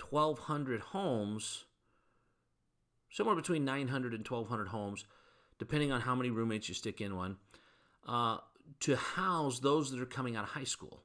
1,200 0.10 0.82
homes 0.82 1.66
somewhere 3.12 3.36
between 3.36 3.66
900 3.66 4.14
and 4.14 4.28
1,200 4.28 4.70
homes, 4.70 5.06
depending 5.60 5.92
on 5.92 6.02
how 6.02 6.16
many 6.16 6.30
roommates 6.30 6.70
you 6.70 6.76
stick 6.76 7.02
in 7.02 7.16
one, 7.16 7.38
uh, 8.08 8.38
to 8.80 8.96
house 8.96 9.60
those 9.60 9.92
that 9.92 10.02
are 10.02 10.06
coming 10.06 10.36
out 10.36 10.44
of 10.44 10.50
high 10.50 10.64
school. 10.64 11.04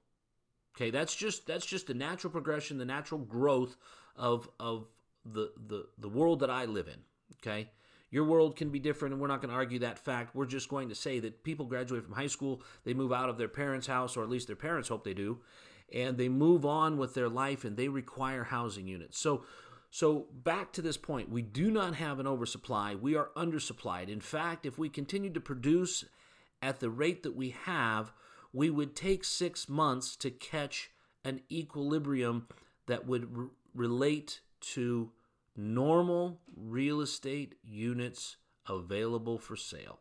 Okay, 0.77 0.91
that's 0.91 1.15
just 1.15 1.47
that's 1.47 1.67
just 1.67 1.87
the 1.87 1.95
natural 1.95 2.31
progression, 2.31 2.79
the 2.79 2.85
natural 2.85 3.21
growth 3.21 3.77
of 4.15 4.49
of 4.61 4.87
the 5.25 5.53
the 5.67 5.87
the 5.99 6.09
world 6.09 6.41
that 6.41 6.51
I 6.51 6.67
live 6.67 6.87
in. 6.87 6.99
Okay, 7.41 7.71
your 8.11 8.25
world 8.25 8.57
can 8.57 8.71
be 8.71 8.79
different, 8.79 9.13
and 9.13 9.21
we're 9.21 9.29
not 9.29 9.41
going 9.41 9.51
to 9.51 9.57
argue 9.57 9.81
that 9.81 9.99
fact. 9.99 10.35
We're 10.35 10.47
just 10.47 10.69
going 10.69 10.89
to 10.89 10.95
say 10.95 11.19
that 11.21 11.43
people 11.43 11.67
graduate 11.67 12.05
from 12.05 12.15
high 12.15 12.27
school, 12.29 12.63
they 12.85 12.95
move 12.95 13.13
out 13.13 13.29
of 13.29 13.39
their 13.39 13.49
parents' 13.49 13.87
house, 13.87 14.17
or 14.17 14.23
at 14.23 14.31
least 14.31 14.47
their 14.47 14.57
parents 14.57 14.89
hope 14.89 15.05
they 15.05 15.15
do, 15.15 15.39
and 15.93 16.17
they 16.17 16.29
move 16.29 16.65
on 16.65 16.99
with 16.99 17.15
their 17.15 17.29
life, 17.29 17.65
and 17.65 17.77
they 17.77 17.89
require 17.89 18.45
housing 18.45 18.87
units. 18.87 19.19
So 19.19 19.45
so, 19.91 20.27
back 20.31 20.73
to 20.73 20.83
this 20.83 20.97
point, 20.97 21.31
we 21.31 21.43
do 21.43 21.71
not 21.71 21.95
have 21.95 22.19
an 22.19 22.27
oversupply. 22.27 22.95
We 22.95 23.15
are 23.15 23.31
undersupplied. 23.37 24.11
In 24.11 24.21
fact, 24.21 24.67
if 24.67 24.79
we 24.79 24.89
continue 24.89 25.33
to 25.33 25.41
produce 25.41 26.05
at 26.61 26.81
the 26.81 26.91
rate 26.91 27.23
that 27.23 27.37
we 27.37 27.51
have, 27.65 28.13
we 28.53 28.69
would 28.69 28.95
take 28.97 29.25
six 29.25 29.69
months 29.71 30.17
to 30.17 30.31
catch 30.31 30.91
an 31.25 31.41
equilibrium 31.51 32.47
that 32.87 33.07
would 33.07 33.29
r- 33.37 33.51
relate 33.75 34.41
to 34.61 35.13
normal 35.57 36.41
real 36.57 37.01
estate 37.01 37.55
units 37.63 38.37
available 38.69 39.39
for 39.39 39.57
sale. 39.57 40.01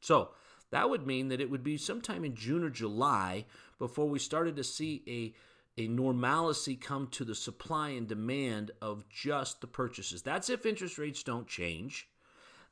So, 0.00 0.30
that 0.70 0.90
would 0.90 1.06
mean 1.06 1.28
that 1.28 1.40
it 1.40 1.50
would 1.50 1.62
be 1.62 1.76
sometime 1.76 2.24
in 2.24 2.34
June 2.34 2.64
or 2.64 2.70
July 2.70 3.46
before 3.78 4.08
we 4.08 4.18
started 4.18 4.56
to 4.56 4.64
see 4.64 5.02
a 5.06 5.34
a 5.78 5.88
normalcy 5.88 6.74
come 6.74 7.06
to 7.08 7.24
the 7.24 7.34
supply 7.34 7.90
and 7.90 8.08
demand 8.08 8.70
of 8.80 9.06
just 9.08 9.60
the 9.60 9.66
purchases. 9.66 10.22
That's 10.22 10.48
if 10.48 10.64
interest 10.64 10.96
rates 10.96 11.22
don't 11.22 11.46
change. 11.46 12.08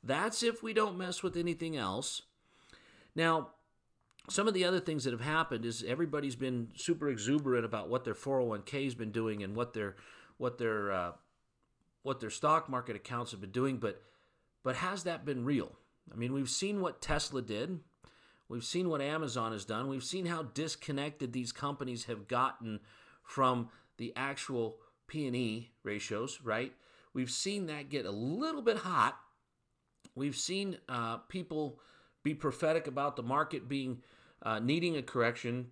That's 0.03 0.43
if 0.43 0.63
we 0.63 0.73
don't 0.73 0.97
mess 0.97 1.23
with 1.23 1.37
anything 1.37 1.77
else. 1.77 2.23
Now, 3.15 3.51
some 4.31 4.49
of 4.49 4.55
the 4.55 4.65
other 4.65 4.81
things 4.81 5.05
that 5.05 5.13
have 5.13 5.21
happened 5.21 5.65
is 5.67 5.85
everybody's 5.87 6.37
been 6.37 6.69
super 6.77 7.09
exuberant 7.09 7.65
about 7.65 7.91
what 7.91 8.05
their 8.05 8.15
401k 8.15 8.85
has 8.85 8.95
been 8.95 9.13
doing 9.13 9.43
and 9.43 9.55
what 9.55 9.75
their 9.75 9.97
what 10.39 10.59
their 10.59 10.91
uh, 10.91 11.13
what 12.05 12.21
their 12.21 12.31
stock 12.31 12.69
market 12.69 12.95
accounts 12.95 13.33
have 13.33 13.41
been 13.41 13.51
doing, 13.51 13.79
but 13.79 14.01
but 14.63 14.77
has 14.77 15.03
that 15.03 15.25
been 15.25 15.45
real? 15.45 15.73
I 16.13 16.17
mean, 16.17 16.33
we've 16.33 16.49
seen 16.49 16.81
what 16.81 17.03
Tesla 17.03 17.43
did. 17.43 17.81
We've 18.49 18.65
seen 18.65 18.89
what 18.89 19.01
Amazon 19.01 19.53
has 19.53 19.65
done. 19.65 19.89
We've 19.89 20.05
seen 20.05 20.27
how 20.27 20.43
disconnected 20.43 21.33
these 21.33 21.51
companies 21.51 22.05
have 22.05 22.29
gotten 22.29 22.81
from 23.23 23.71
the 23.97 24.13
actual 24.17 24.77
P&E 25.07 25.71
ratios, 25.83 26.41
right? 26.43 26.73
We've 27.15 27.31
seen 27.31 27.67
that 27.67 27.89
get 27.89 28.07
a 28.07 28.11
little 28.11 28.63
bit 28.63 28.79
hot. 28.79 29.19
We've 30.15 30.37
seen 30.37 30.79
uh, 30.89 31.19
people 31.29 31.81
be 32.23 32.35
prophetic 32.35 32.87
about 32.87 33.17
the 33.17 33.23
market 33.23 33.69
being 33.69 34.03
uh, 34.43 34.59
needing 34.59 34.97
a 34.97 35.03
correction 35.03 35.69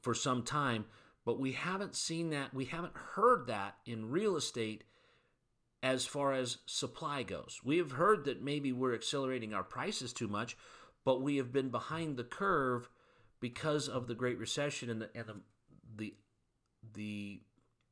for 0.00 0.14
some 0.14 0.42
time, 0.42 0.84
but 1.24 1.38
we 1.38 1.52
haven't 1.52 1.94
seen 1.94 2.30
that. 2.30 2.52
We 2.52 2.66
haven't 2.66 2.94
heard 2.94 3.46
that 3.46 3.76
in 3.86 4.10
real 4.10 4.36
estate 4.36 4.84
as 5.84 6.06
far 6.06 6.32
as 6.32 6.56
supply 6.64 7.22
goes. 7.22 7.60
We 7.62 7.76
have 7.76 7.92
heard 7.92 8.24
that 8.24 8.42
maybe 8.42 8.72
we're 8.72 8.94
accelerating 8.94 9.52
our 9.52 9.62
prices 9.62 10.14
too 10.14 10.28
much, 10.28 10.56
but 11.04 11.20
we 11.20 11.36
have 11.36 11.52
been 11.52 11.68
behind 11.68 12.16
the 12.16 12.24
curve 12.24 12.88
because 13.38 13.86
of 13.86 14.06
the 14.06 14.14
Great 14.14 14.38
Recession 14.38 14.88
and 14.88 15.02
the 15.02 15.10
and 15.14 15.28
the 15.28 15.34
the, 15.96 16.14
the 16.94 17.40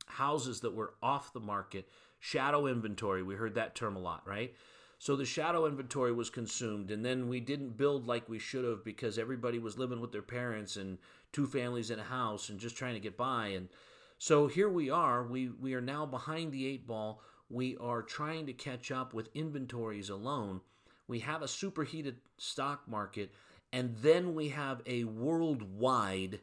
houses 0.07 0.61
that 0.61 0.73
were 0.73 0.95
off 1.03 1.33
the 1.33 1.39
market, 1.39 1.87
shadow 2.19 2.65
inventory. 2.65 3.21
We 3.21 3.35
heard 3.35 3.53
that 3.55 3.75
term 3.75 3.95
a 3.95 3.99
lot, 3.99 4.23
right? 4.27 4.55
So 4.97 5.15
the 5.15 5.25
shadow 5.25 5.67
inventory 5.67 6.13
was 6.13 6.31
consumed, 6.31 6.89
and 6.89 7.05
then 7.05 7.29
we 7.29 7.39
didn't 7.39 7.77
build 7.77 8.07
like 8.07 8.27
we 8.27 8.39
should 8.39 8.65
have 8.65 8.83
because 8.83 9.19
everybody 9.19 9.59
was 9.59 9.77
living 9.77 10.01
with 10.01 10.11
their 10.11 10.23
parents 10.23 10.77
and 10.77 10.97
two 11.31 11.45
families 11.45 11.91
in 11.91 11.99
a 11.99 12.03
house 12.03 12.49
and 12.49 12.59
just 12.59 12.75
trying 12.75 12.95
to 12.95 12.99
get 12.99 13.17
by. 13.17 13.47
And 13.49 13.69
so 14.17 14.47
here 14.47 14.69
we 14.69 14.89
are. 14.89 15.23
We 15.23 15.49
we 15.49 15.75
are 15.75 15.81
now 15.81 16.07
behind 16.07 16.51
the 16.51 16.65
eight 16.65 16.87
ball 16.87 17.21
we 17.53 17.77
are 17.77 18.01
trying 18.01 18.47
to 18.47 18.53
catch 18.53 18.91
up 18.91 19.13
with 19.13 19.29
inventories 19.35 20.09
alone. 20.09 20.61
We 21.07 21.19
have 21.19 21.41
a 21.41 21.47
superheated 21.47 22.17
stock 22.37 22.87
market, 22.87 23.31
and 23.71 23.95
then 23.97 24.33
we 24.33 24.49
have 24.49 24.81
a 24.85 25.03
worldwide 25.03 26.39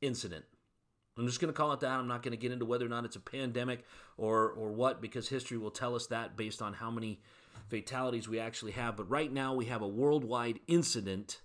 incident. 0.00 0.44
I'm 1.18 1.26
just 1.26 1.40
going 1.40 1.52
to 1.52 1.56
call 1.56 1.72
it 1.72 1.80
that. 1.80 1.90
I'm 1.90 2.08
not 2.08 2.22
going 2.22 2.32
to 2.32 2.38
get 2.38 2.52
into 2.52 2.64
whether 2.64 2.86
or 2.86 2.88
not 2.88 3.04
it's 3.04 3.16
a 3.16 3.20
pandemic 3.20 3.84
or 4.16 4.50
or 4.50 4.72
what 4.72 5.02
because 5.02 5.28
history 5.28 5.58
will 5.58 5.70
tell 5.70 5.94
us 5.94 6.06
that 6.06 6.36
based 6.36 6.62
on 6.62 6.72
how 6.72 6.90
many 6.90 7.20
fatalities 7.68 8.28
we 8.28 8.40
actually 8.40 8.72
have. 8.72 8.96
But 8.96 9.10
right 9.10 9.30
now 9.30 9.52
we 9.52 9.66
have 9.66 9.82
a 9.82 9.88
worldwide 9.88 10.60
incident 10.66 11.40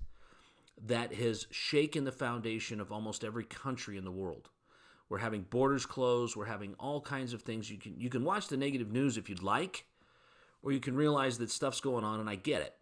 that 0.85 1.13
has 1.15 1.47
shaken 1.51 2.05
the 2.05 2.11
foundation 2.11 2.79
of 2.79 2.91
almost 2.91 3.23
every 3.23 3.43
country 3.43 3.97
in 3.97 4.05
the 4.05 4.11
world. 4.11 4.49
We're 5.09 5.19
having 5.19 5.43
borders 5.43 5.85
closed. 5.85 6.35
We're 6.35 6.45
having 6.45 6.75
all 6.79 7.01
kinds 7.01 7.33
of 7.33 7.41
things. 7.41 7.69
You 7.69 7.77
can 7.77 7.99
you 7.99 8.09
can 8.09 8.23
watch 8.23 8.47
the 8.47 8.57
negative 8.57 8.91
news 8.91 9.17
if 9.17 9.29
you'd 9.29 9.43
like, 9.43 9.85
or 10.63 10.71
you 10.71 10.79
can 10.79 10.95
realize 10.95 11.37
that 11.37 11.51
stuff's 11.51 11.81
going 11.81 12.03
on, 12.03 12.19
and 12.19 12.29
I 12.29 12.35
get 12.35 12.61
it. 12.61 12.73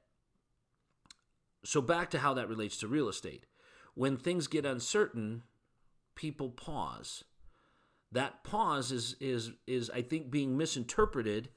So 1.66 1.82
back 1.82 2.10
to 2.12 2.20
how 2.20 2.34
that 2.36 2.50
relates 2.50 2.78
to 2.78 2.88
real 2.88 3.10
estate. 3.10 3.46
When 3.96 4.18
things 4.18 4.48
get 4.48 4.66
uncertain, 4.66 5.44
people 6.16 6.50
pause. 6.50 7.24
That 8.12 8.44
pause 8.44 8.92
is 8.92 9.16
is 9.20 9.52
is 9.68 9.90
I 9.90 10.02
think 10.02 10.30
being 10.30 10.58
misinterpreted 10.58 11.50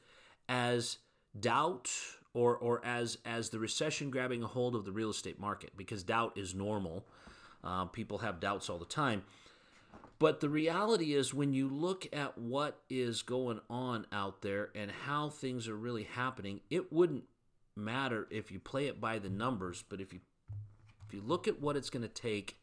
as 0.49 0.99
doubt 1.39 1.91
or 2.35 2.57
or 2.57 2.85
as 2.85 3.19
as 3.25 3.51
the 3.51 3.59
recession 3.59 4.11
grabbing 4.11 4.43
a 4.43 4.47
hold 4.47 4.75
of 4.75 4.85
the 4.85 4.93
real 4.93 5.11
estate 5.11 5.39
market 5.39 5.71
because 5.77 6.03
doubt 6.03 6.37
is 6.37 6.55
normal. 6.55 7.07
Uh, 7.63 7.85
people 7.87 8.19
have 8.19 8.41
doubts 8.41 8.71
all 8.71 8.79
the 8.79 8.85
time. 8.85 9.23
But 10.19 10.41
the 10.41 10.49
reality 10.49 11.13
is, 11.15 11.35
when 11.35 11.53
you 11.53 11.69
look 11.69 12.07
at 12.13 12.39
what 12.39 12.81
is 12.89 13.23
going 13.23 13.61
on 13.69 14.07
out 14.11 14.41
there 14.41 14.71
and 14.75 14.91
how 14.91 15.29
things 15.29 15.69
are 15.69 15.77
really 15.77 16.05
happening, 16.05 16.61
it 16.71 16.91
wouldn't 16.91 17.25
matter 17.77 18.27
if 18.31 18.51
you 18.51 18.59
play 18.59 18.87
it 18.87 19.01
by 19.01 19.19
the 19.19 19.29
numbers. 19.29 19.85
But 19.87 20.01
if 20.01 20.13
you 20.13 20.21
if 21.07 21.15
you 21.15 21.21
look 21.21 21.47
at 21.47 21.61
what 21.61 21.77
it's 21.77 21.91
going 21.91 22.03
to 22.03 22.09
take, 22.09 22.57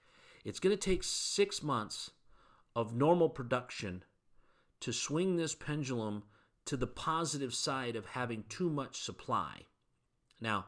it's 0.44 0.60
going 0.60 0.76
to 0.76 0.82
take 0.82 1.04
six 1.04 1.63
months 1.63 2.12
of 2.76 2.96
normal 2.96 3.30
production 3.30 4.04
to 4.82 4.92
swing 4.92 5.38
this 5.38 5.56
pendulum 5.56 6.24
to 6.66 6.76
the 6.76 6.88
positive 6.88 7.54
side 7.54 7.96
of 7.96 8.08
having 8.08 8.44
too 8.50 8.70
much 8.70 9.02
supply. 9.02 9.62
Now, 10.42 10.66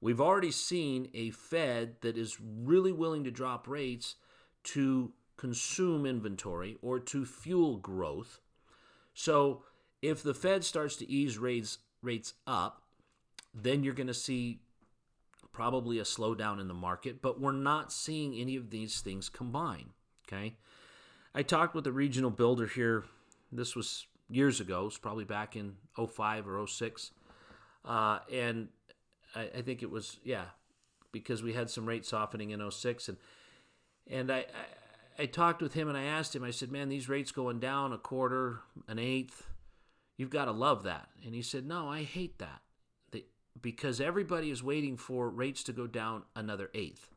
we've 0.00 0.20
already 0.20 0.50
seen 0.50 1.10
a 1.14 1.30
Fed 1.30 1.96
that 2.00 2.16
is 2.16 2.40
really 2.40 2.92
willing 2.92 3.24
to 3.24 3.30
drop 3.30 3.68
rates 3.68 4.16
to 4.64 5.12
consume 5.42 6.06
inventory 6.06 6.76
or 6.82 7.00
to 7.00 7.26
fuel 7.26 7.76
growth. 7.76 8.38
So 9.12 9.64
if 10.00 10.22
the 10.22 10.34
Fed 10.34 10.62
starts 10.62 10.94
to 10.96 11.10
ease 11.10 11.36
rates 11.36 11.78
rates 12.00 12.34
up, 12.46 12.82
then 13.52 13.82
you're 13.82 13.92
going 13.92 14.06
to 14.06 14.14
see 14.14 14.60
probably 15.50 15.98
a 15.98 16.04
slowdown 16.04 16.60
in 16.60 16.68
the 16.68 16.74
market, 16.74 17.20
but 17.20 17.40
we're 17.40 17.50
not 17.50 17.92
seeing 17.92 18.36
any 18.36 18.54
of 18.54 18.70
these 18.70 19.00
things 19.00 19.28
combine, 19.28 19.90
okay? 20.28 20.54
I 21.34 21.42
talked 21.42 21.74
with 21.74 21.88
a 21.88 21.92
regional 21.92 22.30
builder 22.30 22.68
here. 22.68 23.02
This 23.50 23.74
was 23.74 24.06
years 24.30 24.60
ago. 24.60 24.86
It's 24.86 24.96
probably 24.96 25.24
back 25.24 25.56
in 25.56 25.74
05 25.96 26.46
or 26.46 26.66
06. 26.66 27.10
Uh, 27.84 28.20
and 28.32 28.68
I, 29.34 29.48
I, 29.58 29.62
think 29.62 29.82
it 29.82 29.90
was, 29.90 30.18
yeah, 30.24 30.44
because 31.10 31.42
we 31.42 31.52
had 31.52 31.68
some 31.68 31.84
rate 31.84 32.06
softening 32.06 32.50
in 32.50 32.70
06. 32.70 33.08
And, 33.08 33.18
and 34.08 34.30
I, 34.32 34.38
I 34.38 34.44
talked 35.26 35.62
with 35.62 35.74
him 35.74 35.88
and 35.88 35.96
I 35.96 36.04
asked 36.04 36.34
him, 36.34 36.44
I 36.44 36.50
said, 36.50 36.70
man, 36.70 36.88
these 36.88 37.08
rates 37.08 37.32
going 37.32 37.60
down 37.60 37.92
a 37.92 37.98
quarter, 37.98 38.60
an 38.88 38.98
eighth, 38.98 39.46
you've 40.16 40.30
got 40.30 40.46
to 40.46 40.52
love 40.52 40.84
that. 40.84 41.08
And 41.24 41.34
he 41.34 41.42
said, 41.42 41.66
no, 41.66 41.88
I 41.88 42.02
hate 42.02 42.38
that 42.38 42.60
because 43.60 44.00
everybody 44.00 44.50
is 44.50 44.62
waiting 44.62 44.96
for 44.96 45.28
rates 45.28 45.62
to 45.64 45.72
go 45.72 45.86
down 45.86 46.22
another 46.34 46.70
eighth 46.74 47.08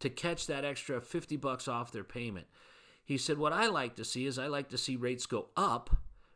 to 0.00 0.10
catch 0.10 0.46
that 0.46 0.64
extra 0.64 1.00
50 1.00 1.36
bucks 1.36 1.68
off 1.68 1.92
their 1.92 2.04
payment. 2.04 2.46
He 3.04 3.18
said, 3.18 3.38
what 3.38 3.52
I 3.52 3.66
like 3.66 3.96
to 3.96 4.04
see 4.04 4.26
is 4.26 4.38
I 4.38 4.46
like 4.46 4.68
to 4.70 4.78
see 4.78 4.96
rates 4.96 5.26
go 5.26 5.48
up 5.56 5.90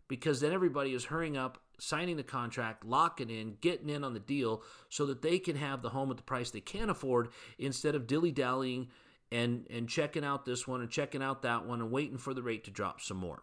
because 0.09 0.40
then 0.40 0.53
everybody 0.53 0.95
is 0.95 1.07
hurrying 1.07 1.37
up, 1.37 1.59
signing 1.79 2.16
the 2.16 2.23
contract, 2.23 2.85
locking 2.85 3.31
in, 3.31 3.57
getting 3.61 3.88
in 3.88 4.05
on 4.05 4.14
the 4.14 4.21
deal 4.21 4.62
so 4.88 5.07
that 5.07 5.23
they 5.23 5.38
can 5.38 5.57
have 5.57 5.83
the 5.83 5.90
home 5.90 6.11
at 6.11 6.16
the 6.16 6.23
price 6.23 6.51
they 6.51 6.61
can 6.61 6.90
afford 6.90 7.29
instead 7.59 7.95
of 7.95 8.07
dilly 8.07 8.31
dallying 8.31 8.88
and 9.33 9.67
and 9.71 9.89
checking 9.89 10.25
out 10.25 10.45
this 10.45 10.67
one 10.67 10.81
and 10.81 10.91
checking 10.91 11.23
out 11.23 11.43
that 11.43 11.67
one 11.67 11.81
and 11.81 11.91
waiting 11.91 12.19
for 12.19 12.35
the 12.35 12.43
rate 12.43 12.65
to 12.65 12.71
drop 12.71 13.01
some 13.01 13.17
more. 13.17 13.43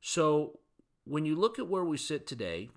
So 0.00 0.58
when 1.04 1.24
you 1.24 1.36
look 1.36 1.58
at 1.58 1.68
where 1.68 1.84
we 1.84 1.96
sit 1.96 2.26
today 2.26 2.70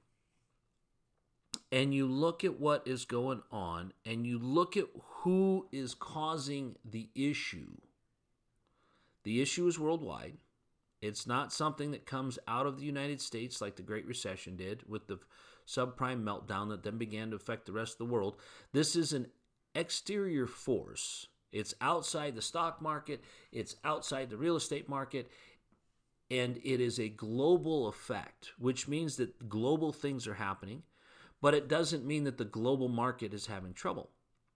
and 1.71 1.93
you 1.93 2.05
look 2.05 2.43
at 2.43 2.60
what 2.60 2.88
is 2.88 3.05
going 3.05 3.41
on 3.51 3.93
and 4.05 4.25
you 4.25 4.39
look 4.39 4.77
at 4.77 4.86
who 5.21 5.67
is 5.71 5.93
causing 5.93 6.75
the 6.86 7.10
issue, 7.15 7.71
the 9.23 9.41
issue 9.41 9.67
is 9.67 9.79
worldwide. 9.79 10.38
It's 11.01 11.27
not 11.27 11.53
something 11.53 11.91
that 11.91 12.05
comes 12.05 12.39
out 12.47 12.65
of 12.65 12.79
the 12.79 12.86
United 12.86 13.21
States 13.21 13.62
like 13.62 13.75
the 13.75 13.83
Great 13.83 14.07
Recession 14.07 14.55
did 14.55 14.83
with 14.88 15.07
the 15.07 15.19
subprime 15.67 16.23
meltdown 16.23 16.69
that 16.69 16.83
then 16.83 16.97
began 16.97 17.29
to 17.29 17.36
affect 17.36 17.65
the 17.65 17.73
rest 17.73 17.93
of 17.93 17.97
the 17.99 18.13
world. 18.13 18.38
This 18.71 18.95
is 18.95 19.13
an 19.13 19.27
exterior 19.75 20.47
force 20.47 21.27
it's 21.51 21.73
outside 21.81 22.36
the 22.36 22.41
stock 22.41 22.81
market, 22.81 23.23
it's 23.51 23.75
outside 23.83 24.29
the 24.29 24.38
real 24.38 24.55
estate 24.55 24.89
market, 24.89 25.29
and 26.29 26.60
it 26.63 26.81
is 26.81 26.99
a 26.99 27.10
global 27.10 27.88
effect, 27.88 28.51
which 28.57 28.88
means 28.88 29.15
that 29.17 29.47
global 29.49 29.93
things 29.93 30.27
are 30.27 30.33
happening, 30.33 30.83
but 31.41 31.53
it 31.53 31.67
doesn't 31.67 32.05
mean 32.05 32.25
that 32.25 32.38
the 32.38 32.45
global 32.45 32.89
market 32.89 33.33
is 33.33 33.47
having 33.47 33.73
trouble. 33.73 34.10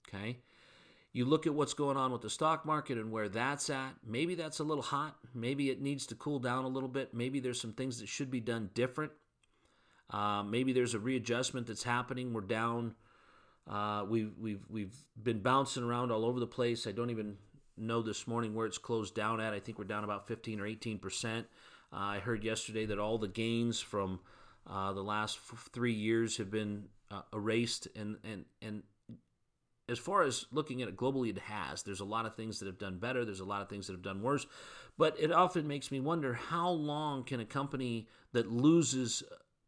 Okay? 0.07 0.39
You 1.13 1.25
look 1.25 1.45
at 1.45 1.53
what's 1.53 1.73
going 1.73 1.97
on 1.97 2.11
with 2.11 2.21
the 2.21 2.29
stock 2.29 2.65
market 2.65 2.97
and 2.97 3.11
where 3.11 3.27
that's 3.27 3.69
at. 3.69 3.95
Maybe 4.05 4.35
that's 4.35 4.59
a 4.59 4.63
little 4.63 4.83
hot. 4.83 5.17
Maybe 5.33 5.69
it 5.69 5.81
needs 5.81 6.05
to 6.07 6.15
cool 6.15 6.39
down 6.39 6.63
a 6.63 6.69
little 6.69 6.89
bit. 6.89 7.13
Maybe 7.13 7.39
there's 7.39 7.59
some 7.59 7.73
things 7.73 7.99
that 7.99 8.07
should 8.07 8.31
be 8.31 8.39
done 8.39 8.69
different. 8.73 9.11
Uh, 10.09 10.43
maybe 10.43 10.71
there's 10.73 10.93
a 10.93 10.99
readjustment 10.99 11.67
that's 11.67 11.83
happening. 11.83 12.33
We're 12.33 12.41
down 12.41 12.95
uh, 13.69 14.05
we've 14.07 14.33
we've 14.39 14.65
we've 14.69 14.95
been 15.21 15.39
bouncing 15.39 15.83
around 15.83 16.11
all 16.11 16.25
over 16.25 16.39
the 16.39 16.47
place. 16.47 16.87
I 16.87 16.91
don't 16.91 17.09
even 17.09 17.37
know 17.77 18.01
this 18.01 18.27
morning 18.27 18.53
where 18.53 18.65
it's 18.65 18.77
closed 18.77 19.15
down 19.15 19.39
at. 19.39 19.53
I 19.53 19.59
think 19.59 19.77
we're 19.77 19.85
down 19.85 20.03
about 20.03 20.27
15 20.27 20.59
or 20.59 20.65
18 20.65 20.99
percent. 20.99 21.47
Uh, 21.93 21.97
I 21.97 22.19
heard 22.19 22.43
yesterday 22.43 22.85
that 22.87 22.99
all 22.99 23.17
the 23.17 23.27
gains 23.27 23.79
from 23.79 24.19
uh, 24.67 24.93
the 24.93 25.03
last 25.03 25.39
f- 25.51 25.69
three 25.73 25.93
years 25.93 26.37
have 26.37 26.49
been 26.49 26.85
uh, 27.09 27.21
erased, 27.33 27.87
and 27.95 28.17
and 28.23 28.45
and 28.61 28.83
as 29.89 29.99
far 29.99 30.23
as 30.23 30.45
looking 30.51 30.81
at 30.81 30.87
it 30.87 30.95
globally, 30.95 31.29
it 31.29 31.39
has. 31.39 31.83
There's 31.83 31.99
a 31.99 32.05
lot 32.05 32.25
of 32.25 32.35
things 32.35 32.59
that 32.59 32.65
have 32.65 32.79
done 32.79 32.97
better. 32.97 33.25
There's 33.25 33.41
a 33.41 33.45
lot 33.45 33.61
of 33.61 33.69
things 33.69 33.87
that 33.87 33.93
have 33.93 34.01
done 34.01 34.21
worse, 34.21 34.47
but 34.97 35.19
it 35.19 35.31
often 35.31 35.67
makes 35.67 35.91
me 35.91 35.99
wonder 35.99 36.33
how 36.33 36.69
long 36.69 37.23
can 37.23 37.39
a 37.39 37.45
company 37.45 38.07
that 38.31 38.49
loses 38.49 39.21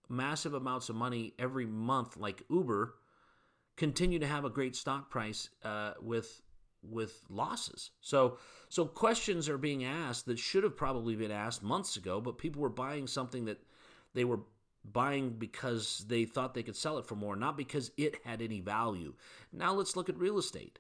massive 0.10 0.54
amounts 0.54 0.90
of 0.90 0.96
money 0.96 1.34
every 1.38 1.66
month, 1.66 2.18
like 2.18 2.44
Uber 2.50 2.96
continue 3.78 4.20
to 4.20 4.28
have 4.28 4.46
a 4.46 4.50
great 4.50 4.76
stock 4.76 5.10
price 5.10 5.50
uh, 5.64 5.94
with 6.02 6.42
with 6.82 7.22
losses. 7.30 7.92
So 8.02 8.38
so 8.70 8.86
questions 8.86 9.48
are 9.50 9.58
being 9.58 9.86
asked 9.86 10.26
that 10.26 10.40
should 10.40 10.64
have 10.64 10.76
probably 10.76 11.16
been 11.16 11.32
asked 11.32 11.64
months 11.64 11.96
ago, 11.96 12.20
but 12.20 12.38
people 12.38 12.62
were 12.62 12.70
buying 12.70 13.08
something 13.08 13.46
that 13.46 13.64
they 14.14 14.26
were 14.26 14.42
buying 14.84 15.32
because 15.32 16.06
they 16.08 16.26
thought 16.26 16.54
they 16.54 16.64
could 16.64 16.76
sell 16.76 16.98
it 16.98 17.06
for 17.06 17.16
more, 17.16 17.36
not 17.36 17.56
because 17.56 17.92
it 17.98 18.18
had 18.26 18.42
any 18.42 18.60
value. 18.60 19.14
Now 19.52 19.74
let's 19.74 19.96
look 19.96 20.10
at 20.10 20.18
real 20.18 20.38
estate. 20.38 20.80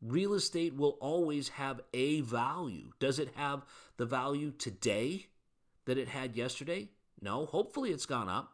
Real 0.00 0.34
estate 0.34 0.74
will 0.76 0.98
always 1.00 1.48
have 1.50 1.80
a 1.92 2.20
value. 2.22 2.90
Does 2.98 3.18
it 3.18 3.30
have 3.34 3.64
the 3.96 4.06
value 4.06 4.52
today 4.52 5.26
that 5.84 5.98
it 5.98 6.08
had 6.08 6.36
yesterday? 6.36 6.88
No, 7.20 7.46
hopefully 7.46 7.90
it's 7.90 8.06
gone 8.06 8.28
up. 8.28 8.52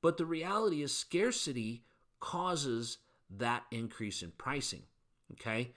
But 0.00 0.16
the 0.16 0.26
reality 0.26 0.82
is 0.82 0.94
scarcity 0.94 1.84
causes 2.24 2.96
that 3.36 3.64
increase 3.70 4.22
in 4.22 4.32
pricing. 4.38 4.82
Okay? 5.32 5.72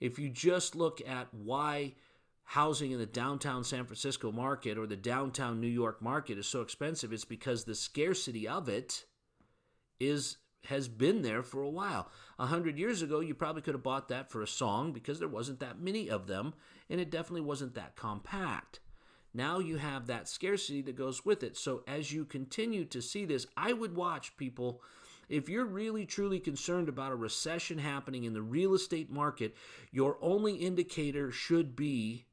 If 0.00 0.18
you 0.18 0.30
just 0.30 0.74
look 0.74 1.02
at 1.06 1.28
why 1.32 1.94
housing 2.44 2.92
in 2.92 2.98
the 2.98 3.06
downtown 3.06 3.62
San 3.62 3.84
Francisco 3.84 4.32
market 4.32 4.78
or 4.78 4.86
the 4.86 4.96
downtown 4.96 5.60
New 5.60 5.68
York 5.68 6.00
market 6.00 6.38
is 6.38 6.46
so 6.46 6.62
expensive, 6.62 7.12
it's 7.12 7.26
because 7.26 7.64
the 7.64 7.74
scarcity 7.74 8.48
of 8.48 8.70
it 8.70 9.04
is 10.00 10.38
has 10.66 10.86
been 10.88 11.22
there 11.22 11.42
for 11.42 11.60
a 11.60 11.68
while. 11.68 12.08
A 12.38 12.46
hundred 12.46 12.78
years 12.78 13.02
ago, 13.02 13.20
you 13.20 13.34
probably 13.34 13.62
could 13.62 13.74
have 13.74 13.82
bought 13.82 14.08
that 14.08 14.30
for 14.30 14.42
a 14.42 14.46
song 14.46 14.92
because 14.92 15.18
there 15.18 15.28
wasn't 15.28 15.60
that 15.60 15.80
many 15.80 16.08
of 16.08 16.28
them, 16.28 16.54
and 16.88 17.00
it 17.00 17.10
definitely 17.10 17.40
wasn't 17.40 17.74
that 17.74 17.96
compact. 17.96 18.78
Now 19.34 19.58
you 19.58 19.76
have 19.76 20.06
that 20.06 20.28
scarcity 20.28 20.80
that 20.82 20.96
goes 20.96 21.24
with 21.24 21.42
it. 21.42 21.56
So 21.56 21.82
as 21.88 22.12
you 22.12 22.24
continue 22.24 22.84
to 22.86 23.02
see 23.02 23.24
this, 23.24 23.46
I 23.56 23.72
would 23.72 23.96
watch 23.96 24.36
people 24.36 24.82
if 25.32 25.48
you're 25.48 25.64
really 25.64 26.04
truly 26.04 26.38
concerned 26.38 26.90
about 26.90 27.10
a 27.10 27.16
recession 27.16 27.78
happening 27.78 28.24
in 28.24 28.34
the 28.34 28.42
real 28.42 28.74
estate 28.74 29.10
market, 29.10 29.56
your 29.90 30.18
only 30.20 30.56
indicator 30.56 31.32
should 31.32 31.74
be 31.74 32.26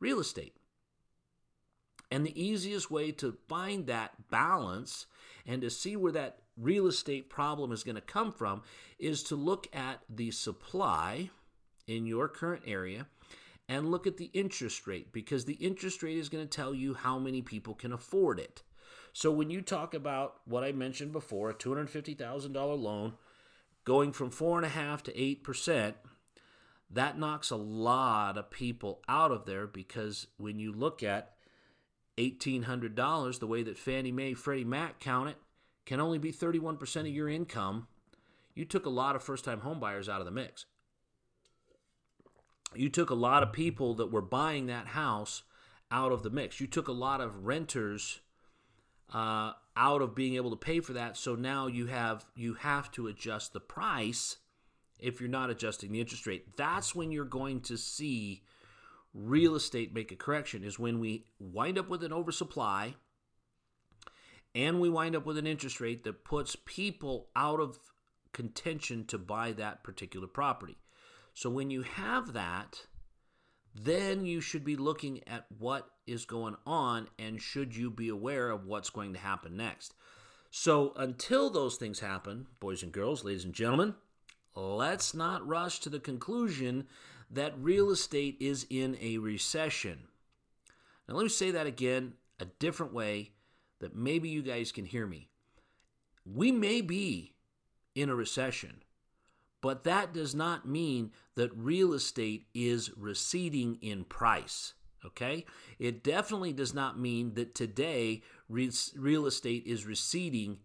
real 0.00 0.18
estate. 0.18 0.56
And 2.10 2.26
the 2.26 2.42
easiest 2.42 2.90
way 2.90 3.12
to 3.12 3.36
find 3.46 3.86
that 3.86 4.30
balance 4.30 5.06
and 5.46 5.62
to 5.62 5.70
see 5.70 5.94
where 5.94 6.10
that 6.10 6.40
real 6.56 6.88
estate 6.88 7.30
problem 7.30 7.70
is 7.70 7.84
going 7.84 7.94
to 7.94 8.00
come 8.00 8.32
from 8.32 8.62
is 8.98 9.22
to 9.24 9.36
look 9.36 9.68
at 9.72 10.00
the 10.08 10.32
supply 10.32 11.30
in 11.86 12.04
your 12.04 12.26
current 12.26 12.64
area 12.66 13.06
and 13.68 13.92
look 13.92 14.08
at 14.08 14.16
the 14.16 14.30
interest 14.34 14.88
rate 14.88 15.12
because 15.12 15.44
the 15.44 15.54
interest 15.54 16.02
rate 16.02 16.18
is 16.18 16.28
going 16.28 16.44
to 16.44 16.50
tell 16.50 16.74
you 16.74 16.94
how 16.94 17.16
many 17.16 17.42
people 17.42 17.74
can 17.74 17.92
afford 17.92 18.40
it. 18.40 18.64
So 19.18 19.32
when 19.32 19.50
you 19.50 19.62
talk 19.62 19.94
about 19.94 20.36
what 20.44 20.62
I 20.62 20.70
mentioned 20.70 21.10
before, 21.10 21.50
a 21.50 21.54
$250,000 21.54 22.54
loan 22.80 23.14
going 23.84 24.12
from 24.12 24.30
4.5 24.30 25.02
to 25.02 25.12
8%, 25.12 25.94
that 26.92 27.18
knocks 27.18 27.50
a 27.50 27.56
lot 27.56 28.38
of 28.38 28.52
people 28.52 29.02
out 29.08 29.32
of 29.32 29.44
there 29.44 29.66
because 29.66 30.28
when 30.36 30.60
you 30.60 30.70
look 30.70 31.02
at 31.02 31.34
$1,800, 32.16 33.40
the 33.40 33.46
way 33.48 33.64
that 33.64 33.76
Fannie 33.76 34.12
Mae, 34.12 34.34
Freddie 34.34 34.62
Mac 34.62 35.00
count 35.00 35.30
it, 35.30 35.38
can 35.84 35.98
only 35.98 36.18
be 36.18 36.30
31% 36.30 37.00
of 37.00 37.06
your 37.08 37.28
income. 37.28 37.88
You 38.54 38.64
took 38.64 38.86
a 38.86 38.88
lot 38.88 39.16
of 39.16 39.22
first 39.24 39.44
time 39.44 39.62
homebuyers 39.62 40.08
out 40.08 40.20
of 40.20 40.26
the 40.26 40.30
mix. 40.30 40.64
You 42.72 42.88
took 42.88 43.10
a 43.10 43.14
lot 43.14 43.42
of 43.42 43.52
people 43.52 43.94
that 43.94 44.12
were 44.12 44.22
buying 44.22 44.66
that 44.66 44.86
house 44.86 45.42
out 45.90 46.12
of 46.12 46.22
the 46.22 46.30
mix. 46.30 46.60
You 46.60 46.68
took 46.68 46.86
a 46.86 46.92
lot 46.92 47.20
of 47.20 47.46
renters 47.46 48.20
uh, 49.12 49.52
out 49.76 50.02
of 50.02 50.14
being 50.14 50.34
able 50.34 50.50
to 50.50 50.56
pay 50.56 50.80
for 50.80 50.92
that. 50.94 51.16
So 51.16 51.34
now 51.34 51.66
you 51.66 51.86
have 51.86 52.26
you 52.34 52.54
have 52.54 52.90
to 52.92 53.06
adjust 53.06 53.52
the 53.52 53.60
price 53.60 54.36
if 54.98 55.20
you're 55.20 55.30
not 55.30 55.50
adjusting 55.50 55.92
the 55.92 56.00
interest 56.00 56.26
rate. 56.26 56.56
That's 56.56 56.94
when 56.94 57.12
you're 57.12 57.24
going 57.24 57.60
to 57.62 57.76
see 57.76 58.42
real 59.14 59.54
estate 59.54 59.94
make 59.94 60.12
a 60.12 60.16
correction. 60.16 60.64
Is 60.64 60.78
when 60.78 61.00
we 61.00 61.26
wind 61.38 61.78
up 61.78 61.88
with 61.88 62.02
an 62.04 62.12
oversupply 62.12 62.94
and 64.54 64.80
we 64.80 64.88
wind 64.88 65.14
up 65.14 65.26
with 65.26 65.38
an 65.38 65.46
interest 65.46 65.80
rate 65.80 66.04
that 66.04 66.24
puts 66.24 66.56
people 66.64 67.28
out 67.36 67.60
of 67.60 67.78
contention 68.32 69.04
to 69.06 69.18
buy 69.18 69.52
that 69.52 69.82
particular 69.82 70.26
property. 70.26 70.76
So 71.34 71.48
when 71.50 71.70
you 71.70 71.82
have 71.82 72.32
that, 72.32 72.86
then 73.74 74.24
you 74.24 74.40
should 74.40 74.64
be 74.64 74.76
looking 74.76 75.26
at 75.28 75.46
what 75.58 75.88
is 76.08 76.24
going 76.24 76.56
on 76.66 77.08
and 77.18 77.40
should 77.40 77.76
you 77.76 77.90
be 77.90 78.08
aware 78.08 78.50
of 78.50 78.66
what's 78.66 78.90
going 78.90 79.12
to 79.12 79.18
happen 79.18 79.56
next. 79.56 79.94
So 80.50 80.92
until 80.96 81.50
those 81.50 81.76
things 81.76 82.00
happen, 82.00 82.46
boys 82.58 82.82
and 82.82 82.90
girls, 82.92 83.24
ladies 83.24 83.44
and 83.44 83.54
gentlemen, 83.54 83.94
let's 84.54 85.14
not 85.14 85.46
rush 85.46 85.78
to 85.80 85.90
the 85.90 86.00
conclusion 86.00 86.86
that 87.30 87.54
real 87.58 87.90
estate 87.90 88.36
is 88.40 88.66
in 88.70 88.96
a 89.00 89.18
recession. 89.18 90.08
Now, 91.08 91.16
let 91.16 91.24
me 91.24 91.28
say 91.28 91.50
that 91.50 91.66
again 91.66 92.14
a 92.40 92.46
different 92.46 92.92
way 92.92 93.32
that 93.80 93.94
maybe 93.94 94.28
you 94.28 94.42
guys 94.42 94.72
can 94.72 94.84
hear 94.84 95.06
me. 95.06 95.28
We 96.24 96.52
may 96.52 96.80
be 96.80 97.34
in 97.94 98.08
a 98.08 98.14
recession, 98.14 98.82
but 99.60 99.84
that 99.84 100.12
does 100.12 100.34
not 100.34 100.68
mean 100.68 101.12
that 101.34 101.56
real 101.56 101.92
estate 101.92 102.46
is 102.54 102.90
receding 102.96 103.78
in 103.80 104.04
price. 104.04 104.74
Okay? 105.04 105.44
It 105.78 106.02
definitely 106.02 106.52
does 106.52 106.74
not 106.74 106.98
mean 106.98 107.34
that 107.34 107.54
today 107.54 108.22
real 108.48 109.26
estate 109.26 109.64
is 109.66 109.86
receding 109.86 110.58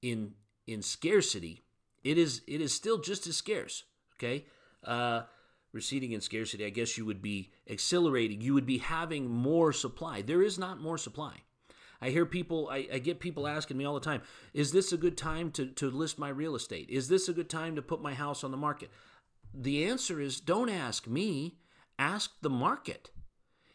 in 0.00 0.34
in 0.66 0.82
scarcity. 0.82 1.62
It 2.04 2.18
is 2.18 2.42
it 2.46 2.60
is 2.60 2.72
still 2.72 2.98
just 2.98 3.26
as 3.26 3.36
scarce. 3.36 3.84
Okay? 4.16 4.46
Uh, 4.84 5.22
receding 5.72 6.12
in 6.12 6.20
scarcity, 6.20 6.64
I 6.64 6.70
guess 6.70 6.98
you 6.98 7.04
would 7.06 7.22
be 7.22 7.50
accelerating. 7.68 8.40
You 8.40 8.54
would 8.54 8.66
be 8.66 8.78
having 8.78 9.30
more 9.30 9.72
supply. 9.72 10.22
There 10.22 10.42
is 10.42 10.58
not 10.58 10.80
more 10.80 10.98
supply. 10.98 11.42
I 12.00 12.10
hear 12.10 12.26
people, 12.26 12.68
I, 12.70 12.88
I, 12.92 12.98
get 12.98 13.20
people 13.20 13.46
asking 13.46 13.76
me 13.76 13.84
all 13.84 13.94
the 13.94 14.00
time, 14.00 14.22
is 14.52 14.72
this 14.72 14.92
a 14.92 14.96
good 14.96 15.16
time 15.16 15.52
to, 15.52 15.66
to 15.66 15.88
list 15.88 16.18
my 16.18 16.30
real 16.30 16.56
estate? 16.56 16.90
Is 16.90 17.08
this 17.08 17.28
a 17.28 17.32
good 17.32 17.48
time 17.48 17.76
to 17.76 17.82
put 17.82 18.02
my 18.02 18.12
house 18.12 18.42
on 18.42 18.50
the 18.50 18.56
market? 18.56 18.90
The 19.54 19.84
answer 19.84 20.20
is 20.20 20.40
don't 20.40 20.68
ask 20.68 21.06
me, 21.06 21.58
ask 22.00 22.32
the 22.42 22.50
market. 22.50 23.10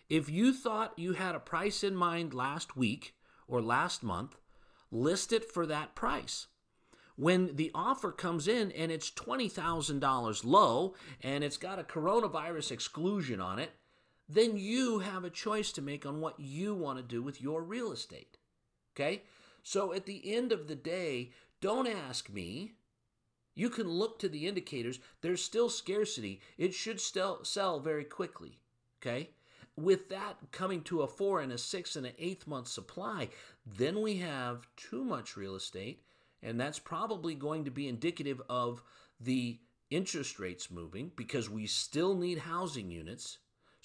If 0.10 0.30
you 0.30 0.54
thought 0.54 0.98
you 0.98 1.13
had 1.13 1.36
a 1.36 1.39
price 1.39 1.84
in 1.84 1.96
mind 1.96 2.34
last 2.34 2.78
week 2.78 3.15
or 3.48 3.62
last 3.62 4.04
month, 4.04 4.38
list 4.89 5.34
it 5.34 5.43
for 5.43 5.65
that 5.65 5.96
price. 5.96 6.48
When 7.17 7.56
the 7.56 7.72
offer 7.74 8.12
comes 8.12 8.48
in 8.48 8.72
and 8.72 8.91
it's 8.91 9.12
$20,000 9.12 10.46
low 10.46 10.93
and 11.22 11.43
it's 11.43 11.58
got 11.58 11.80
a 11.80 11.84
coronavirus 11.84 12.72
exclusion 12.72 13.41
on 13.41 13.60
it, 13.60 13.72
then 14.30 14.56
you 14.56 15.00
have 15.00 15.24
a 15.24 15.30
choice 15.30 15.72
to 15.74 15.82
make 15.82 16.06
on 16.06 16.22
what 16.22 16.39
you 16.39 16.76
want 16.76 17.00
to 17.00 17.04
do 17.04 17.22
with 17.22 17.41
your 17.41 17.63
real 17.63 17.91
estate. 17.91 18.38
Okay? 18.96 19.24
So 19.63 19.93
at 19.93 20.06
the 20.06 20.34
end 20.34 20.52
of 20.52 20.67
the 20.67 20.76
day, 20.76 21.32
don't 21.60 21.88
ask 21.88 22.30
me. 22.30 22.74
You 23.56 23.70
can 23.70 23.89
look 23.89 24.20
to 24.20 24.30
the 24.30 24.48
indicators. 24.48 25.00
There's 25.22 25.43
still 25.43 25.70
scarcity. 25.70 26.39
It 26.58 26.74
should 26.74 27.02
still 27.02 27.43
sell 27.43 27.80
very 27.80 28.04
quickly. 28.04 28.60
Okay? 29.02 29.32
With 29.78 30.10
that 30.10 30.38
coming 30.52 30.82
to 30.84 31.02
a 31.02 31.08
four 31.08 31.40
and 31.40 31.52
a 31.52 31.58
six 31.58 31.96
and 31.96 32.06
an 32.06 32.13
eighth 32.18 32.48
month 32.48 32.68
supply, 32.68 33.30
then 33.66 34.02
we 34.02 34.18
have 34.18 34.68
too 34.76 35.04
much 35.04 35.38
real 35.38 35.56
estate, 35.56 36.04
and 36.42 36.60
that's 36.60 36.80
probably 36.80 37.36
going 37.36 37.63
to 37.66 37.72
be 37.72 37.88
indicative 37.88 38.42
of 38.50 38.84
the 39.20 39.60
interest 39.90 40.40
rates 40.40 40.70
moving 40.70 41.12
because 41.16 41.50
we 41.50 41.68
still 41.68 42.16
need 42.16 42.40
housing 42.40 42.92
units 42.92 43.38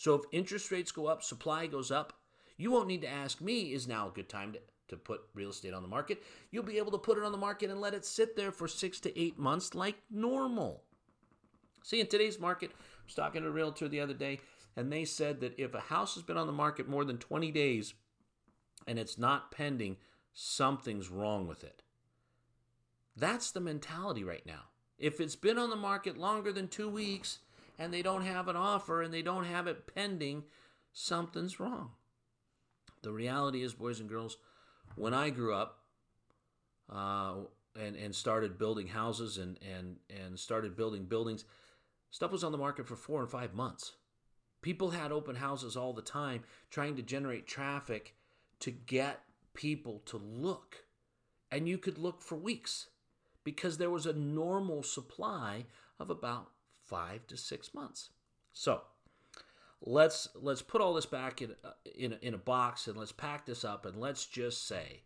so 0.02 0.14
if 0.14 0.22
interest 0.32 0.72
rates 0.72 0.90
go 0.90 1.06
up, 1.06 1.22
supply 1.22 1.68
goes 1.68 1.92
up, 1.92 2.12
you 2.56 2.72
won't 2.72 2.88
need 2.88 3.02
to 3.02 3.08
ask 3.08 3.40
me, 3.40 3.72
is 3.72 3.86
now 3.86 4.08
a 4.08 4.10
good 4.10 4.28
time 4.28 4.52
to, 4.52 4.58
to 4.88 4.96
put 4.96 5.20
real 5.32 5.50
estate 5.50 5.74
on 5.74 5.82
the 5.82 5.88
market? 5.88 6.24
You'll 6.50 6.64
be 6.64 6.78
able 6.78 6.90
to 6.90 6.98
put 6.98 7.18
it 7.18 7.24
on 7.24 7.30
the 7.30 7.38
market 7.38 7.70
and 7.70 7.80
let 7.80 7.94
it 7.94 8.04
sit 8.04 8.34
there 8.34 8.50
for 8.50 8.66
six 8.66 8.98
to 9.00 9.16
eight 9.16 9.38
months 9.38 9.76
like 9.76 9.94
normal. 10.10 10.82
See, 11.84 12.00
in 12.00 12.08
today's 12.08 12.40
market, 12.40 12.70
I 12.72 13.04
was 13.06 13.14
talking 13.14 13.42
to 13.42 13.48
a 13.48 13.52
realtor 13.52 13.86
the 13.86 14.00
other 14.00 14.12
day, 14.12 14.40
and 14.76 14.92
they 14.92 15.04
said 15.04 15.40
that 15.40 15.58
if 15.58 15.74
a 15.74 15.80
house 15.80 16.14
has 16.14 16.22
been 16.22 16.36
on 16.36 16.46
the 16.46 16.52
market 16.52 16.88
more 16.88 17.04
than 17.04 17.18
20 17.18 17.50
days 17.50 17.94
and 18.86 18.98
it's 18.98 19.18
not 19.18 19.50
pending, 19.50 19.96
something's 20.32 21.10
wrong 21.10 21.46
with 21.46 21.62
it. 21.62 21.82
That's 23.16 23.50
the 23.50 23.60
mentality 23.60 24.24
right 24.24 24.44
now. 24.46 24.62
If 24.98 25.20
it's 25.20 25.36
been 25.36 25.58
on 25.58 25.70
the 25.70 25.76
market 25.76 26.16
longer 26.16 26.52
than 26.52 26.68
two 26.68 26.88
weeks, 26.88 27.40
and 27.78 27.92
they 27.92 28.02
don't 28.02 28.22
have 28.22 28.48
an 28.48 28.56
offer 28.56 29.02
and 29.02 29.12
they 29.12 29.22
don't 29.22 29.44
have 29.44 29.66
it 29.66 29.92
pending, 29.92 30.44
something's 30.92 31.58
wrong. 31.58 31.90
The 33.02 33.12
reality 33.12 33.62
is, 33.62 33.74
boys 33.74 34.00
and 34.00 34.08
girls, 34.08 34.36
when 34.94 35.14
I 35.14 35.30
grew 35.30 35.54
up 35.54 35.80
uh, 36.88 37.34
and 37.80 37.96
and 37.96 38.14
started 38.14 38.58
building 38.58 38.86
houses 38.86 39.38
and 39.38 39.58
and 39.76 39.96
and 40.10 40.38
started 40.38 40.76
building 40.76 41.04
buildings, 41.06 41.44
stuff 42.10 42.30
was 42.30 42.44
on 42.44 42.52
the 42.52 42.58
market 42.58 42.86
for 42.86 42.94
four 42.94 43.20
and 43.20 43.30
five 43.30 43.54
months. 43.54 43.92
People 44.62 44.90
had 44.90 45.12
open 45.12 45.36
houses 45.36 45.76
all 45.76 45.92
the 45.92 46.02
time, 46.02 46.44
trying 46.70 46.96
to 46.96 47.02
generate 47.02 47.46
traffic 47.46 48.14
to 48.60 48.70
get 48.70 49.20
people 49.54 50.00
to 50.06 50.16
look, 50.16 50.84
and 51.50 51.68
you 51.68 51.76
could 51.76 51.98
look 51.98 52.22
for 52.22 52.36
weeks 52.36 52.88
because 53.44 53.76
there 53.76 53.90
was 53.90 54.06
a 54.06 54.12
normal 54.12 54.82
supply 54.82 55.66
of 55.98 56.10
about 56.10 56.50
five 56.80 57.26
to 57.26 57.36
six 57.36 57.74
months. 57.74 58.10
So 58.52 58.82
let's 59.84 60.28
let's 60.34 60.62
put 60.62 60.80
all 60.80 60.94
this 60.94 61.06
back 61.06 61.42
in 61.42 61.54
uh, 61.64 61.70
in 61.96 62.16
in 62.22 62.34
a 62.34 62.38
box 62.38 62.86
and 62.86 62.96
let's 62.96 63.12
pack 63.12 63.46
this 63.46 63.64
up 63.64 63.84
and 63.84 63.96
let's 63.96 64.26
just 64.26 64.66
say 64.66 65.02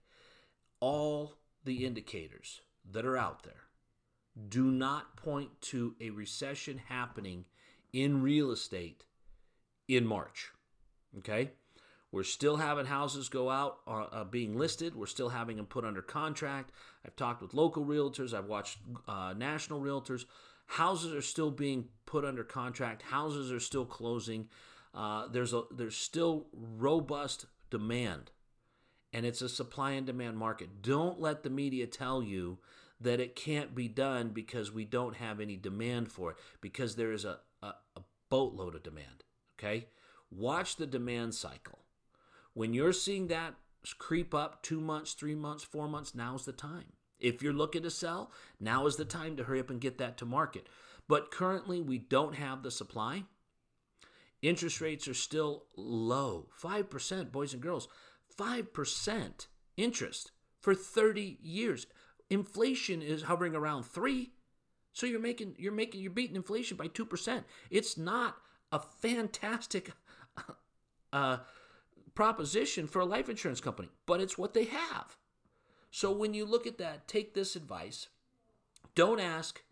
all 0.81 1.35
the 1.65 1.87
indicators 1.87 2.61
that 2.93 3.07
are 3.07 3.17
out 3.17 3.43
there 3.43 3.65
do 4.49 4.71
not 4.71 5.17
point 5.17 5.49
to 5.63 5.95
a 6.01 6.11
recession 6.11 6.79
happening 6.89 7.45
in 7.93 8.23
real 8.23 8.51
estate 8.51 9.06
in 9.89 10.07
March. 10.07 10.51
Okay? 11.19 11.51
We're 12.13 12.23
still 12.23 12.57
having 12.57 12.87
houses 12.87 13.29
go 13.29 13.51
out 13.51 13.79
uh, 13.87 14.07
uh, 14.11 14.25
being 14.25 14.57
listed. 14.57 14.95
We're 14.95 15.07
still 15.07 15.29
having 15.29 15.57
them 15.57 15.67
put 15.67 15.85
under 15.85 16.03
contract. 16.03 16.71
I've 17.05 17.17
talked 17.17 17.43
with 17.43 17.53
local 17.53 17.85
realtors. 17.85 18.33
I've 18.33 18.47
watched 18.47 18.79
uh, 19.09 19.35
national 19.37 19.81
realtors. 19.81 20.25
Houses 20.67 21.13
are 21.13 21.23
still 21.23 21.51
being 21.51 21.89
put 22.07 22.25
under 22.25 22.45
contract. 22.45 23.03
Houses 23.03 23.53
are 23.53 23.61
still 23.61 23.85
closing. 23.85 24.49
Uh, 24.95 25.29
there's 25.29 25.53
a 25.53 25.65
there's 25.71 25.97
still 25.97 26.47
robust 26.55 27.47
demand, 27.71 28.31
and 29.13 29.27
it's 29.27 29.43
a 29.43 29.49
supply 29.49 29.91
and 29.91 30.07
demand 30.07 30.39
market. 30.39 30.81
Don't 30.81 31.21
let 31.21 31.43
the 31.43 31.51
media 31.51 31.87
tell 31.87 32.23
you 32.23 32.59
that 33.01 33.21
it 33.21 33.37
can't 33.37 33.75
be 33.75 33.89
done 33.89 34.31
because 34.31 34.73
we 34.73 34.85
don't 34.85 35.17
have 35.17 35.39
any 35.39 35.57
demand 35.57 36.11
for 36.11 36.31
it. 36.31 36.37
Because 36.63 36.97
there 36.97 37.13
is 37.13 37.27
a, 37.27 37.41
a, 37.63 37.75
a 37.95 38.01
boatload 38.31 38.75
of 38.75 38.83
demand. 38.83 39.25
Okay, 39.59 39.89
watch 40.31 40.77
the 40.77 40.87
demand 40.87 41.35
cycle 41.35 41.79
when 42.57 42.73
you're 42.73 42.95
seeing 42.95 43.27
that 43.27 43.55
creep 43.99 44.35
up 44.35 44.63
two 44.63 44.81
months, 44.81 45.13
three 45.13 45.35
months, 45.35 45.63
four 45.63 45.87
months, 45.89 46.15
now's 46.15 46.47
the 46.47 46.53
time. 46.53 46.93
If 47.21 47.43
you're 47.43 47.53
looking 47.53 47.83
to 47.83 47.91
sell, 47.91 48.33
now 48.59 48.87
is 48.87 48.97
the 48.97 49.05
time 49.05 49.37
to 49.37 49.45
hurry 49.45 49.61
up 49.61 49.69
and 49.69 49.79
get 49.79 49.99
that 49.99 50.17
to 50.19 50.25
market. 50.25 50.67
But 51.07 51.31
currently, 51.31 51.83
we 51.83 51.99
don't 51.99 52.35
have 52.35 52.63
the 52.63 52.71
supply. 52.71 53.25
Interest 54.41 54.81
rates 54.81 55.07
are 55.07 55.13
still 55.13 55.65
low 55.77 56.47
5%, 56.63 57.31
boys 57.31 57.53
and 57.53 57.63
girls. 57.63 57.89
5% 58.39 59.47
interest 59.77 60.31
for 60.59 60.75
30 60.75 61.37
years. 61.43 61.87
Inflation 62.31 63.03
is 63.03 63.25
hovering 63.25 63.55
around 63.55 63.83
3. 63.85 64.31
So 64.95 65.07
you're 65.07 65.21
making 65.21 65.57
you're 65.59 65.73
making 65.73 66.01
you're 66.01 66.11
beating 66.11 66.37
inflation 66.37 66.79
by 66.79 66.89
2%. 66.89 67.45
It's 67.71 67.99
not 67.99 68.37
a 68.73 68.81
fantastic 68.81 69.93
uh, 71.13 71.39
proposition 72.15 72.87
for 72.87 73.01
a 73.01 73.05
life 73.05 73.29
insurance 73.29 73.61
company, 73.61 73.89
but 74.07 74.21
it's 74.21 74.39
what 74.39 74.55
they 74.55 74.65
have. 74.65 75.17
So 75.91 76.13
when 76.13 76.35
you 76.35 76.45
look 76.45 76.67
at 76.67 76.79
that, 76.79 77.09
take 77.09 77.35
this 77.35 77.57
advice. 77.57 78.09
Don't 78.95 79.21
ask 79.21 79.63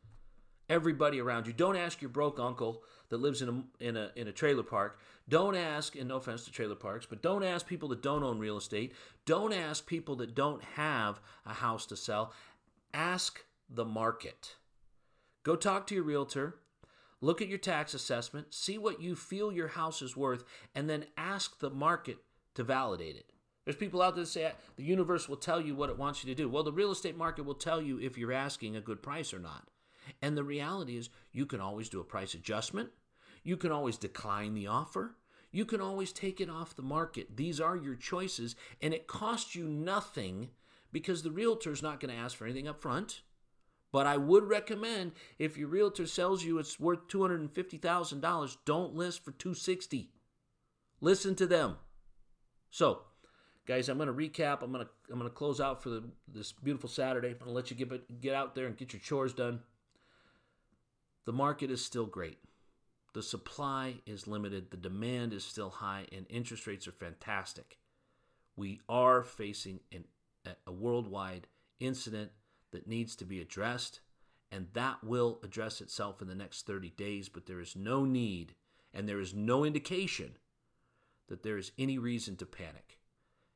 everybody 0.68 1.20
around 1.20 1.46
you. 1.46 1.52
Don't 1.52 1.76
ask 1.76 2.00
your 2.00 2.08
broke 2.08 2.38
uncle 2.38 2.82
that 3.08 3.18
lives 3.18 3.42
in 3.42 3.48
a 3.48 3.84
in 3.84 3.96
a 3.96 4.10
in 4.16 4.28
a 4.28 4.32
trailer 4.32 4.62
park. 4.62 4.98
Don't 5.28 5.56
ask, 5.56 5.96
and 5.96 6.08
no 6.08 6.16
offense 6.16 6.44
to 6.44 6.52
trailer 6.52 6.74
parks, 6.74 7.06
but 7.06 7.22
don't 7.22 7.42
ask 7.42 7.66
people 7.66 7.88
that 7.88 8.02
don't 8.02 8.22
own 8.22 8.38
real 8.38 8.58
estate. 8.58 8.92
Don't 9.24 9.52
ask 9.52 9.86
people 9.86 10.16
that 10.16 10.34
don't 10.34 10.62
have 10.62 11.20
a 11.46 11.54
house 11.54 11.86
to 11.86 11.96
sell. 11.96 12.32
Ask 12.92 13.44
the 13.68 13.84
market. 13.84 14.56
Go 15.42 15.56
talk 15.56 15.86
to 15.86 15.94
your 15.94 16.04
realtor. 16.04 16.56
Look 17.24 17.40
at 17.40 17.48
your 17.48 17.56
tax 17.56 17.94
assessment, 17.94 18.52
see 18.52 18.76
what 18.76 19.00
you 19.00 19.16
feel 19.16 19.50
your 19.50 19.68
house 19.68 20.02
is 20.02 20.14
worth, 20.14 20.44
and 20.74 20.90
then 20.90 21.06
ask 21.16 21.58
the 21.58 21.70
market 21.70 22.18
to 22.54 22.62
validate 22.62 23.16
it. 23.16 23.32
There's 23.64 23.76
people 23.76 24.02
out 24.02 24.14
there 24.14 24.24
that 24.24 24.30
say 24.30 24.52
the 24.76 24.82
universe 24.82 25.26
will 25.26 25.38
tell 25.38 25.58
you 25.58 25.74
what 25.74 25.88
it 25.88 25.96
wants 25.96 26.22
you 26.22 26.28
to 26.28 26.34
do. 26.34 26.50
Well, 26.50 26.64
the 26.64 26.70
real 26.70 26.90
estate 26.90 27.16
market 27.16 27.46
will 27.46 27.54
tell 27.54 27.80
you 27.80 27.98
if 27.98 28.18
you're 28.18 28.30
asking 28.30 28.76
a 28.76 28.82
good 28.82 29.02
price 29.02 29.32
or 29.32 29.38
not. 29.38 29.68
And 30.20 30.36
the 30.36 30.44
reality 30.44 30.98
is, 30.98 31.08
you 31.32 31.46
can 31.46 31.62
always 31.62 31.88
do 31.88 31.98
a 31.98 32.04
price 32.04 32.34
adjustment. 32.34 32.90
You 33.42 33.56
can 33.56 33.72
always 33.72 33.96
decline 33.96 34.52
the 34.52 34.66
offer. 34.66 35.16
You 35.50 35.64
can 35.64 35.80
always 35.80 36.12
take 36.12 36.42
it 36.42 36.50
off 36.50 36.76
the 36.76 36.82
market. 36.82 37.38
These 37.38 37.58
are 37.58 37.74
your 37.74 37.94
choices, 37.94 38.54
and 38.82 38.92
it 38.92 39.06
costs 39.06 39.54
you 39.54 39.66
nothing 39.66 40.50
because 40.92 41.22
the 41.22 41.30
realtor 41.30 41.72
is 41.72 41.82
not 41.82 42.00
going 42.00 42.14
to 42.14 42.20
ask 42.20 42.36
for 42.36 42.44
anything 42.44 42.68
up 42.68 42.82
front. 42.82 43.22
But 43.94 44.08
I 44.08 44.16
would 44.16 44.48
recommend 44.48 45.12
if 45.38 45.56
your 45.56 45.68
realtor 45.68 46.08
sells 46.08 46.42
you 46.42 46.58
it's 46.58 46.80
worth 46.80 47.06
$250,000, 47.06 48.56
don't 48.64 48.96
list 48.96 49.24
for 49.24 49.30
260. 49.30 50.10
Listen 51.00 51.36
to 51.36 51.46
them. 51.46 51.76
So, 52.70 53.02
guys, 53.68 53.88
I'm 53.88 53.98
going 53.98 54.08
to 54.08 54.12
recap. 54.12 54.64
I'm 54.64 54.72
going 54.72 54.84
to 54.84 54.90
I'm 55.12 55.20
going 55.20 55.30
to 55.30 55.36
close 55.36 55.60
out 55.60 55.80
for 55.80 55.90
the, 55.90 56.02
this 56.26 56.50
beautiful 56.50 56.88
Saturday. 56.88 57.28
I'm 57.28 57.38
going 57.38 57.50
to 57.50 57.54
let 57.54 57.70
you 57.70 57.76
get 57.76 58.20
get 58.20 58.34
out 58.34 58.56
there 58.56 58.66
and 58.66 58.76
get 58.76 58.92
your 58.92 58.98
chores 58.98 59.32
done. 59.32 59.60
The 61.24 61.32
market 61.32 61.70
is 61.70 61.84
still 61.84 62.06
great. 62.06 62.38
The 63.12 63.22
supply 63.22 64.00
is 64.06 64.26
limited, 64.26 64.72
the 64.72 64.76
demand 64.76 65.32
is 65.32 65.44
still 65.44 65.70
high, 65.70 66.06
and 66.10 66.26
interest 66.28 66.66
rates 66.66 66.88
are 66.88 66.92
fantastic. 66.98 67.78
We 68.56 68.80
are 68.88 69.22
facing 69.22 69.78
an, 69.92 70.02
a 70.66 70.72
worldwide 70.72 71.46
incident 71.78 72.32
that 72.74 72.86
needs 72.86 73.16
to 73.16 73.24
be 73.24 73.40
addressed, 73.40 74.00
and 74.52 74.66
that 74.74 75.02
will 75.02 75.40
address 75.42 75.80
itself 75.80 76.20
in 76.20 76.28
the 76.28 76.34
next 76.34 76.66
30 76.66 76.90
days, 76.90 77.30
but 77.30 77.46
there 77.46 77.60
is 77.60 77.74
no 77.74 78.04
need 78.04 78.54
and 78.92 79.08
there 79.08 79.20
is 79.20 79.34
no 79.34 79.64
indication 79.64 80.36
that 81.28 81.42
there 81.42 81.56
is 81.56 81.72
any 81.78 81.98
reason 81.98 82.36
to 82.36 82.46
panic 82.46 82.98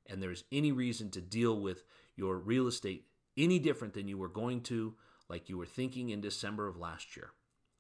and 0.07 0.23
there 0.23 0.31
is 0.31 0.45
any 0.51 0.73
reason 0.73 1.11
to 1.11 1.21
deal 1.21 1.61
with 1.61 1.85
your 2.17 2.39
real 2.39 2.67
estate 2.67 3.05
any 3.37 3.59
different 3.59 3.95
than 3.95 4.09
you 4.09 4.19
were 4.19 4.29
going 4.29 4.61
to, 4.63 4.95
like 5.29 5.49
you 5.49 5.57
were 5.57 5.67
thinking 5.67 6.11
in 6.11 6.21
December 6.21 6.67
of 6.67 6.77
last 6.77 7.17
year. 7.17 7.31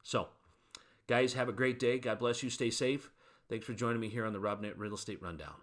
So, 0.05 0.29
guys, 1.09 1.35
have 1.35 1.49
a 1.49 1.53
great 1.53 1.79
day. 1.79 1.99
God 1.99 2.21
bless 2.21 2.43
you. 2.43 2.51
Stay 2.51 2.71
safe. 2.71 3.11
Thanks 3.49 3.67
for 3.67 3.73
joining 3.73 4.01
me 4.01 4.09
here 4.09 4.25
on 4.25 4.33
the 4.33 4.39
Robnett 4.39 4.75
Real 4.77 4.95
Estate 4.95 5.21
Rundown. 5.21 5.61